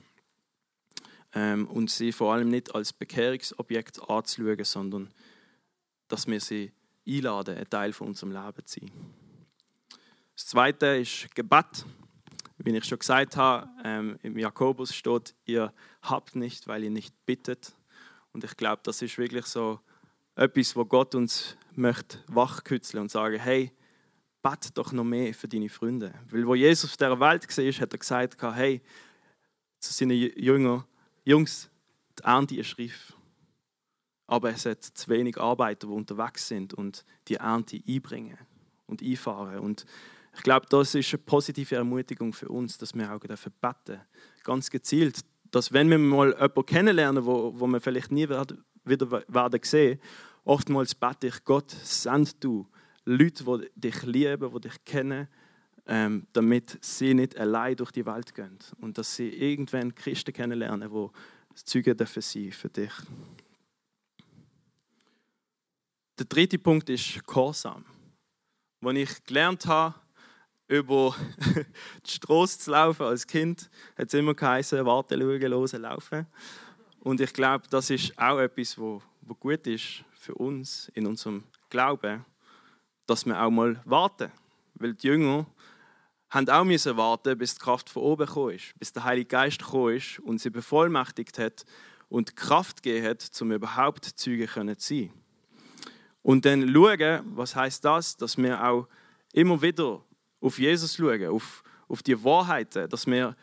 Ähm, 1.33 1.67
und 1.67 1.89
sie 1.89 2.11
vor 2.11 2.33
allem 2.33 2.49
nicht 2.49 2.75
als 2.75 2.91
Bekehrungsobjekt 2.91 4.01
anzuschauen, 4.09 4.63
sondern 4.63 5.09
dass 6.07 6.27
wir 6.27 6.41
sie 6.41 6.73
einladen, 7.07 7.57
ein 7.57 7.69
Teil 7.69 7.93
von 7.93 8.07
unserem 8.07 8.31
Leben 8.33 8.65
zu 8.65 8.79
sein. 8.81 8.91
Das 10.35 10.47
zweite 10.47 10.87
ist 10.97 11.33
Gebet. 11.35 11.85
Wie 12.57 12.75
ich 12.75 12.85
schon 12.85 12.99
gesagt 12.99 13.37
habe, 13.37 13.69
ähm, 13.83 14.19
im 14.21 14.37
Jakobus 14.37 14.93
steht, 14.93 15.33
ihr 15.45 15.73
habt 16.03 16.35
nicht, 16.35 16.67
weil 16.67 16.83
ihr 16.83 16.91
nicht 16.91 17.15
bittet. 17.25 17.73
Und 18.33 18.43
ich 18.43 18.55
glaube, 18.55 18.81
das 18.83 19.01
ist 19.01 19.17
wirklich 19.17 19.45
so 19.45 19.79
etwas, 20.35 20.75
wo 20.75 20.85
Gott 20.85 21.15
uns 21.15 21.57
möchte 21.73 22.19
wachkützeln 22.27 23.01
und 23.01 23.09
sagen, 23.09 23.39
hey, 23.39 23.71
bet 24.41 24.77
doch 24.77 24.91
noch 24.91 25.03
mehr 25.03 25.33
für 25.33 25.47
deine 25.47 25.69
Freunde. 25.69 26.13
Weil 26.29 26.45
wo 26.47 26.55
Jesus 26.55 26.91
auf 26.91 26.97
dieser 26.97 27.19
Welt 27.19 27.57
war, 27.57 27.65
hat 27.65 27.93
er 27.93 27.97
gesagt, 27.97 28.43
hey, 28.55 28.81
zu 29.79 29.93
seinen 29.93 30.11
Jüngern, 30.11 30.83
Jungs, 31.23 31.69
die 32.19 32.23
Ernte 32.23 32.55
ist 32.55 32.77
reif. 32.77 33.13
Aber 34.27 34.49
es 34.51 34.65
hat 34.65 34.83
zu 34.83 35.09
wenig 35.09 35.37
Arbeiter, 35.37 35.87
die 35.87 35.93
unterwegs 35.93 36.47
sind 36.47 36.73
und 36.73 37.03
die 37.27 37.35
Ernte 37.35 37.81
einbringen 37.87 38.37
und 38.87 39.01
einfahren. 39.01 39.59
Und 39.59 39.85
ich 40.35 40.43
glaube, 40.43 40.65
das 40.69 40.95
ist 40.95 41.13
eine 41.13 41.23
positive 41.23 41.75
Ermutigung 41.75 42.31
für 42.31 42.47
uns, 42.49 42.77
dass 42.77 42.93
wir 42.93 43.13
auch 43.13 43.19
dafür 43.19 43.51
beten. 43.59 44.01
Ganz 44.43 44.69
gezielt, 44.69 45.19
dass 45.51 45.73
wenn 45.73 45.89
wir 45.89 45.97
mal 45.97 46.31
jemanden 46.31 46.65
kennenlernen, 46.65 47.25
wo, 47.25 47.53
wo 47.59 47.67
wir 47.67 47.81
vielleicht 47.81 48.11
nie 48.11 48.29
wieder 48.29 49.11
werden 49.27 49.59
sehen, 49.63 49.99
oftmals 50.45 50.95
bete 50.95 51.27
ich, 51.27 51.43
Gott, 51.43 51.69
send 51.71 52.41
du 52.43 52.67
Leute, 53.05 53.43
die 53.43 53.79
dich 53.79 54.03
lieben, 54.03 54.51
die 54.53 54.61
dich 54.61 54.85
kennen, 54.85 55.27
ähm, 55.87 56.27
damit 56.33 56.77
sie 56.81 57.13
nicht 57.13 57.37
allein 57.37 57.75
durch 57.75 57.91
die 57.91 58.05
Welt 58.05 58.33
gehen 58.35 58.59
und 58.79 58.97
dass 58.97 59.15
sie 59.15 59.29
irgendwann 59.29 59.95
Christen 59.95 60.33
kennenlernen, 60.33 60.89
die 60.91 61.63
Zeugen 61.65 61.97
dürfen 61.97 62.21
sein 62.21 62.51
für 62.51 62.69
dich. 62.69 62.93
Der 66.17 66.25
dritte 66.25 66.59
Punkt 66.59 66.89
ist 66.89 67.25
Gehorsam. 67.25 67.83
Als 68.83 68.97
ich 68.97 69.23
gelernt 69.23 69.65
habe, 69.65 69.95
über 70.67 71.15
die 72.05 72.11
Straße 72.11 72.59
zu 72.59 72.71
laufen 72.71 73.03
als 73.03 73.25
Kind, 73.27 73.69
hat 73.97 74.07
es 74.07 74.13
immer 74.13 74.33
geheißen, 74.33 74.85
warten, 74.85 75.19
schauen, 75.19 75.41
hören, 75.41 75.81
laufen. 75.81 76.27
Und 76.99 77.19
ich 77.19 77.33
glaube, 77.33 77.67
das 77.69 77.89
ist 77.89 78.17
auch 78.17 78.39
etwas, 78.39 78.77
wo 78.77 79.01
gut 79.39 79.65
ist 79.65 80.03
für 80.13 80.35
uns 80.35 80.89
in 80.93 81.07
unserem 81.07 81.43
Glauben, 81.69 82.23
dass 83.11 83.25
wir 83.25 83.39
auch 83.41 83.51
mal 83.51 83.79
warten. 83.83 84.31
Weil 84.75 84.93
die 84.93 85.07
Jünger 85.07 85.45
haben 86.29 86.47
auch 86.47 86.63
müssen 86.63 86.95
warten, 86.95 87.37
bis 87.37 87.55
die 87.55 87.59
Kraft 87.59 87.89
von 87.89 88.03
oben 88.03 88.25
gekommen 88.25 88.55
ist, 88.55 88.73
bis 88.79 88.93
der 88.93 89.03
Heilige 89.03 89.27
Geist 89.27 89.59
gekommen 89.59 89.97
ist 89.97 90.19
und 90.19 90.39
sie 90.39 90.49
bevollmächtigt 90.49 91.37
hat 91.37 91.65
und 92.07 92.37
Kraft 92.37 92.81
gegeben 92.81 93.07
hat, 93.07 93.41
um 93.41 93.51
überhaupt 93.51 94.05
Zeugen 94.05 94.47
zu 94.77 94.95
sein. 94.95 95.13
Und 96.23 96.45
dann 96.45 96.73
schauen, 96.73 97.21
was 97.35 97.55
heißt 97.55 97.83
das, 97.83 98.15
dass 98.15 98.37
wir 98.37 98.63
auch 98.63 98.87
immer 99.33 99.61
wieder 99.61 100.01
auf 100.39 100.57
Jesus 100.57 100.95
schauen, 100.95 101.27
auf, 101.27 101.63
auf 101.89 102.01
die 102.03 102.23
Wahrheiten, 102.23 102.87
dass 102.89 103.05
wir, 103.07 103.35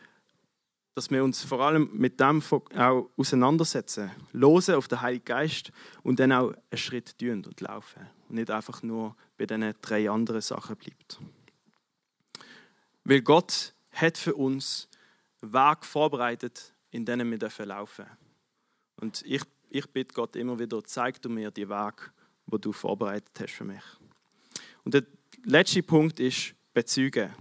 dass 0.95 1.09
wir 1.09 1.23
uns 1.23 1.43
vor 1.43 1.61
allem 1.61 1.89
mit 1.93 2.19
dem 2.19 2.41
auch 2.75 3.09
auseinandersetzen, 3.15 4.11
losen 4.31 4.75
auf 4.75 4.87
den 4.87 5.01
Heiligen 5.01 5.25
Geist 5.25 5.71
und 6.03 6.19
dann 6.19 6.31
auch 6.31 6.51
einen 6.51 6.77
Schritt 6.77 7.17
tun 7.17 7.45
und 7.45 7.61
laufen 7.61 8.07
und 8.27 8.35
nicht 8.35 8.51
einfach 8.51 8.83
nur 8.83 9.15
bei 9.37 9.45
diesen 9.45 9.73
drei 9.81 10.09
anderen 10.09 10.41
Sachen 10.41 10.75
bleibt. 10.75 11.19
Weil 13.03 13.21
Gott 13.21 13.73
hat 13.91 14.17
für 14.17 14.35
uns 14.35 14.89
Weg 15.41 15.85
vorbereitet, 15.85 16.73
in 16.91 17.05
denen 17.05 17.31
wir 17.31 17.65
laufen 17.65 18.05
dürfen. 18.05 18.17
Und 18.97 19.23
ich, 19.25 19.43
ich 19.69 19.87
bitte 19.87 20.13
Gott 20.13 20.35
immer 20.35 20.59
wieder, 20.59 20.83
zeig 20.83 21.21
du 21.21 21.29
mir 21.29 21.51
die 21.51 21.69
Weg, 21.69 22.11
wo 22.45 22.57
du 22.57 22.73
vorbereitet 22.73 23.31
hast 23.39 23.53
für 23.53 23.63
mich. 23.63 23.83
Und 24.83 24.93
der 24.93 25.03
letzte 25.43 25.83
Punkt 25.83 26.19
ist, 26.19 26.55
bezeugen. 26.73 27.33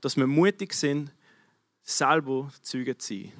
Dass 0.00 0.16
wir 0.16 0.26
mutig 0.26 0.72
sind, 0.72 1.12
selber 1.86 2.50
Zeugen 2.62 2.98
zu 2.98 3.14
sein. 3.14 3.32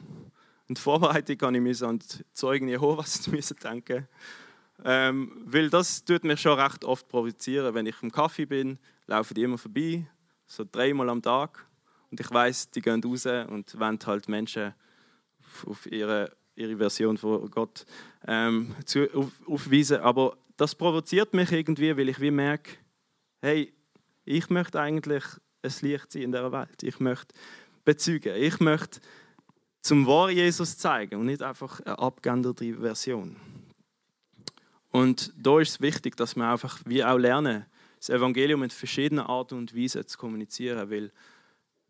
Und 0.69 0.79
Vorbereitung 0.79 1.37
kann 1.37 1.55
ich 1.55 1.61
mir 1.61 1.89
an 1.89 1.99
die 1.99 2.25
Zeugen 2.33 2.69
Jehovas 2.69 3.21
denken. 3.63 4.09
Ähm, 4.85 5.43
weil 5.45 5.71
das 5.71 6.05
tut 6.05 6.25
mich 6.25 6.41
schon 6.41 6.59
recht 6.59 6.85
oft 6.85 7.09
provozieren. 7.09 7.75
Wenn 7.75 7.87
ich 7.87 8.03
im 8.03 8.13
Kaffee 8.13 8.47
bin, 8.47 8.79
laufen 9.07 9.35
die 9.35 9.43
immer 9.43 9.59
vorbei, 9.59 10.07
so 10.47 10.65
dreimal 10.71 11.09
am 11.09 11.23
Tag. 11.23 11.67
Und 12.11 12.21
ich 12.21 12.31
weiß, 12.31 12.71
die 12.71 12.83
gehen 12.83 13.03
raus 13.03 13.27
und 13.27 13.79
wollen 13.79 13.99
halt 14.07 14.29
Menschen 14.29 14.75
auf 15.67 15.87
ihre, 15.91 16.37
ihre 16.55 16.77
Version 16.77 17.17
von 17.17 17.51
Gott 17.51 17.85
ähm, 18.27 18.75
zu, 18.85 19.09
auf, 19.15 19.33
aufweisen. 19.47 20.01
Aber 20.01 20.37
das 20.57 20.75
provoziert 20.75 21.35
mich 21.35 21.53
irgendwie, 21.53 21.97
weil 21.97 22.09
ich 22.09 22.21
wie 22.21 22.31
merke, 22.31 22.73
hey, 23.41 23.73
ich 24.25 24.51
möchte 24.51 24.81
eigentlich 24.81 25.25
ein 25.63 25.73
Licht 25.81 26.13
sein 26.13 26.23
in 26.23 26.33
der 26.33 26.53
Welt. 26.53 26.83
Ich 26.83 27.01
möchte 27.01 27.35
bezeugen. 27.87 28.35
Ich 28.37 28.61
möchte 28.61 29.01
zum 29.81 30.07
wahren 30.07 30.37
Jesus 30.37 30.77
zeigen 30.77 31.18
und 31.20 31.27
nicht 31.27 31.42
einfach 31.42 31.81
eine 31.81 31.99
abgeänderte 31.99 32.75
Version. 32.75 33.37
Und 34.90 35.33
da 35.38 35.61
ist 35.61 35.70
es 35.70 35.81
wichtig, 35.81 36.16
dass 36.16 36.37
wir 36.37 36.51
einfach 36.51 36.81
wie 36.85 37.03
auch 37.03 37.16
lernen, 37.16 37.64
das 37.99 38.11
Evangelium 38.11 38.62
in 38.62 38.70
verschiedenen 38.70 39.25
Arten 39.25 39.57
und 39.57 39.75
Weisen 39.75 40.07
zu 40.07 40.18
kommunizieren, 40.18 40.90
weil 40.90 41.12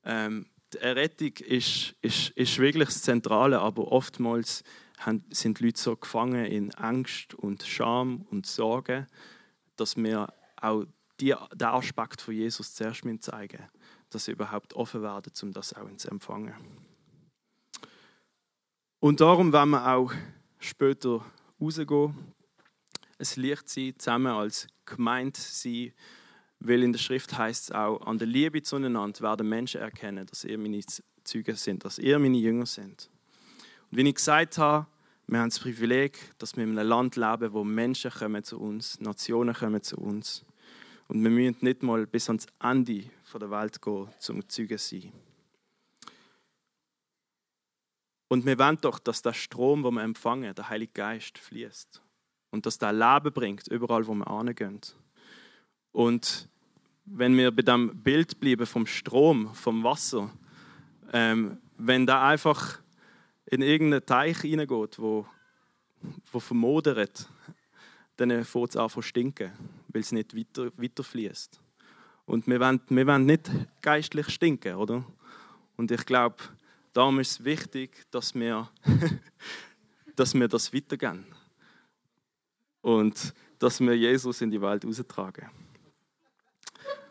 ähm, 0.05 0.47
die 0.73 0.79
Errettung 0.79 1.33
ist, 1.47 1.95
ist, 2.03 2.31
ist 2.31 2.59
wirklich 2.59 2.89
das 2.89 3.03
Zentrale, 3.03 3.61
aber 3.61 3.91
oftmals 3.91 4.63
haben, 4.99 5.25
sind 5.31 5.61
Leute 5.61 5.81
so 5.81 5.97
gefangen 5.97 6.45
in 6.45 6.75
Angst 6.75 7.35
und 7.35 7.63
Scham 7.63 8.27
und 8.31 8.47
Sorge, 8.47 9.07
dass 9.77 9.97
wir 9.97 10.33
auch 10.61 10.85
die, 11.21 11.35
den 11.55 11.69
Aspekt 11.69 12.21
von 12.21 12.35
Jesus 12.35 12.75
zuerst 12.75 13.05
zeigen 13.21 13.69
dass 14.11 14.27
sie 14.27 14.33
überhaupt 14.33 14.75
offen 14.75 15.03
werden, 15.03 15.33
um 15.43 15.53
das 15.53 15.73
auch 15.75 15.89
zu 15.97 16.09
empfangen. 16.09 16.55
Und 19.01 19.21
darum 19.21 19.53
wollen 19.53 19.71
wir 19.71 19.95
auch 19.95 20.13
später 20.59 21.25
rausgehen, 21.61 22.15
ein 23.19 23.43
Licht 23.43 23.69
sein, 23.69 23.95
zusammen 23.99 24.33
als 24.33 24.67
Gemeinde 24.85 25.39
sein, 25.41 25.93
weil 26.61 26.83
in 26.83 26.93
der 26.93 26.99
Schrift 26.99 27.37
heißt 27.37 27.65
es 27.65 27.73
auch, 27.73 28.01
an 28.07 28.19
der 28.19 28.27
Liebe 28.27 28.63
zueinander 28.63 29.21
werden 29.21 29.49
Menschen 29.49 29.81
erkennen, 29.81 30.27
dass 30.27 30.45
ihr 30.45 30.59
meine 30.59 30.81
Züge 31.25 31.57
sind, 31.57 31.85
dass 31.85 31.99
ihr 31.99 32.19
meine 32.19 32.39
Jünger 32.39 32.67
sind. 32.67 33.11
Und 33.91 33.99
wie 33.99 34.09
ich 34.09 34.15
gesagt 34.15 34.59
habe, 34.59 34.87
wir 35.27 35.41
haben 35.41 35.51
das 35.51 35.59
Privileg, 35.59 36.19
dass 36.39 36.57
wir 36.57 36.65
in 36.65 36.79
einem 36.79 36.89
Land 36.89 37.17
leben, 37.17 37.53
wo 37.53 37.65
Menschen 37.65 38.11
kommen 38.11 38.45
zu 38.45 38.61
uns, 38.61 39.01
Nationen 39.01 39.55
kommen 39.55 39.83
zu 39.83 39.97
uns. 39.97 40.45
Und 41.09 41.23
wir 41.23 41.31
müssen 41.31 41.59
nicht 41.61 41.83
mal 41.83 42.07
bis 42.07 42.29
ans 42.29 42.47
Ende 42.61 43.05
der 43.33 43.51
Welt 43.51 43.81
gehen, 43.81 44.09
zum 44.19 44.49
Zeugen 44.49 44.79
sein. 44.79 45.13
Und 48.29 48.45
wir 48.45 48.59
wollen 48.59 48.79
doch, 48.81 48.99
dass 48.99 49.23
der 49.23 49.35
Strom, 49.35 49.83
den 49.83 49.95
wir 49.95 50.03
empfangen, 50.03 50.55
der 50.55 50.69
Heilige 50.69 50.93
Geist, 50.93 51.39
fließt. 51.39 52.03
Und 52.51 52.67
dass 52.67 52.79
der 52.79 52.93
Leben 52.93 53.33
bringt, 53.33 53.69
überall, 53.69 54.07
wo 54.07 54.15
wir 54.15 54.39
hingehen. 54.39 54.81
Und 55.93 56.49
wenn 57.05 57.37
wir 57.37 57.51
bei 57.53 57.63
dem 57.63 58.03
Bild 58.03 58.41
bleiben 58.41 58.67
vom 58.67 58.87
Strom, 58.87 59.55
vom 59.55 59.85
Wasser, 59.85 60.31
ähm, 61.13 61.59
wenn 61.79 62.07
der 62.07 62.23
einfach 62.23 62.81
in 63.47 63.63
irgendeinen 63.63 64.05
Teich 64.05 64.39
hineingeht, 64.41 64.99
wo, 64.99 65.27
wo 66.33 66.41
vermodert, 66.41 67.29
dann 68.17 68.45
fängt 68.45 68.71
es 68.71 68.77
an 68.77 68.89
zu 68.89 69.03
stinken, 69.03 69.53
weil 69.89 70.01
es 70.01 70.13
nicht 70.13 70.37
weiter, 70.37 70.71
weiter 70.77 71.05
fließt. 71.05 71.61
Und 72.25 72.47
wir 72.47 72.59
wollen, 72.59 72.81
wir 72.89 73.07
wollen 73.07 73.27
nicht 73.27 73.51
geistlich 73.83 74.29
stinken, 74.31 74.75
oder? 74.75 75.05
Und 75.77 75.91
ich 75.91 76.05
glaube, 76.05 76.37
darum 76.93 77.21
ist 77.21 77.33
es 77.33 77.45
wichtig, 77.45 78.07
dass 78.11 78.35
wir, 78.35 78.69
dass 80.17 80.35
wir 80.35 80.49
das 80.49 80.73
weitergehen. 80.73 81.25
Und 82.81 83.35
dass 83.59 83.81
wir 83.81 83.97
Jesus 83.97 84.41
in 84.41 84.51
die 84.51 84.61
Welt 84.61 84.85
austragen. 84.85 85.51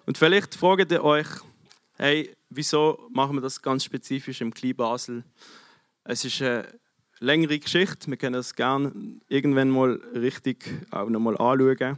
Und 0.06 0.18
vielleicht 0.18 0.56
fragt 0.56 0.92
ihr 0.92 1.04
euch, 1.04 1.28
hey, 1.98 2.36
wieso 2.50 3.08
machen 3.12 3.38
wir 3.38 3.42
das 3.42 3.62
ganz 3.62 3.84
spezifisch 3.84 4.42
im 4.42 4.54
Kleinbasel? 4.54 5.24
Es 6.04 6.24
ist 6.24 6.42
eine 6.42 6.68
längere 7.20 7.60
Geschichte. 7.60 8.10
Wir 8.10 8.18
können 8.18 8.34
das 8.34 8.56
gerne 8.56 8.92
irgendwann 9.28 9.70
mal 9.70 9.94
richtig 10.14 10.66
auch 10.92 11.10
nochmal 11.10 11.38
anschauen. 11.38 11.98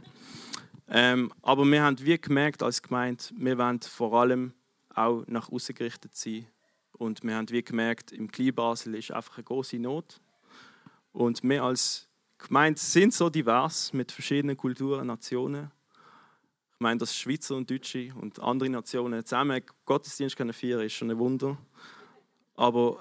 Ähm, 0.90 1.32
aber 1.42 1.64
wir 1.66 1.82
haben 1.82 1.98
wie 2.00 2.18
gemerkt 2.18 2.62
als 2.62 2.82
Gemeinde, 2.82 3.24
wir 3.36 3.58
wollen 3.58 3.80
vor 3.80 4.14
allem 4.14 4.52
auch 4.94 5.24
nach 5.26 5.50
außen 5.50 5.74
gerichtet 5.74 6.16
sein. 6.16 6.46
Und 6.92 7.22
wir 7.22 7.36
haben 7.36 7.48
wie 7.50 7.62
gemerkt, 7.62 8.10
im 8.10 8.30
Kleinbasel 8.30 8.94
ist 8.94 9.12
einfach 9.12 9.36
eine 9.36 9.44
große 9.44 9.78
Not. 9.78 10.20
Und 11.12 11.42
wir 11.42 11.62
als 11.62 12.08
Gemeinde 12.38 12.80
sind 12.80 13.12
so 13.12 13.28
divers 13.28 13.92
mit 13.92 14.12
verschiedenen 14.12 14.56
Kulturen, 14.56 15.06
Nationen. 15.06 15.70
Ich 16.72 16.80
meine, 16.80 16.98
dass 16.98 17.16
Schweizer 17.16 17.56
und 17.56 17.70
Deutsche 17.70 18.14
und 18.14 18.40
andere 18.40 18.70
Nationen 18.70 19.24
zusammen 19.24 19.60
Gottesdienst 19.84 20.36
können 20.36 20.52
feiern, 20.52 20.80
ist 20.80 20.94
schon 20.94 21.10
ein 21.10 21.18
Wunder. 21.18 21.58
Aber 22.54 22.98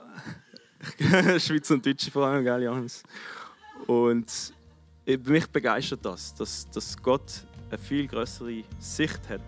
Schweizer 1.39 1.75
und 1.75 1.85
Deutsche 1.85 2.11
vor 2.11 2.27
allem, 2.27 2.43
gell, 2.43 2.63
Johannes? 2.63 3.03
Und 3.87 4.53
mich 5.05 5.47
begeistert 5.47 6.03
das, 6.03 6.35
dass, 6.35 6.69
dass 6.69 7.01
Gott 7.01 7.45
eine 7.69 7.77
viel 7.77 8.07
größere 8.07 8.63
Sicht 8.79 9.29
hat, 9.29 9.41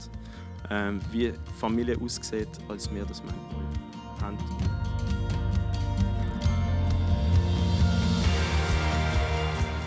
ähm, 0.70 1.00
wie 1.12 1.34
Familie 1.60 1.98
aussieht, 2.00 2.48
als 2.68 2.94
wir 2.94 3.04
das 3.06 3.22
haben. 4.22 4.38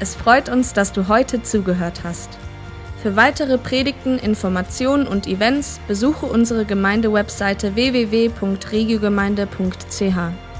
Es 0.00 0.16
freut 0.16 0.48
uns, 0.48 0.72
dass 0.72 0.92
du 0.92 1.06
heute 1.08 1.42
zugehört 1.42 2.02
hast. 2.02 2.30
Für 3.02 3.14
weitere 3.16 3.58
Predigten, 3.58 4.18
Informationen 4.18 5.06
und 5.06 5.26
Events 5.26 5.78
besuche 5.88 6.24
unsere 6.26 6.64
Gemeindewebseite 6.64 7.74
www.regiogemeinde.ch. 7.74 10.51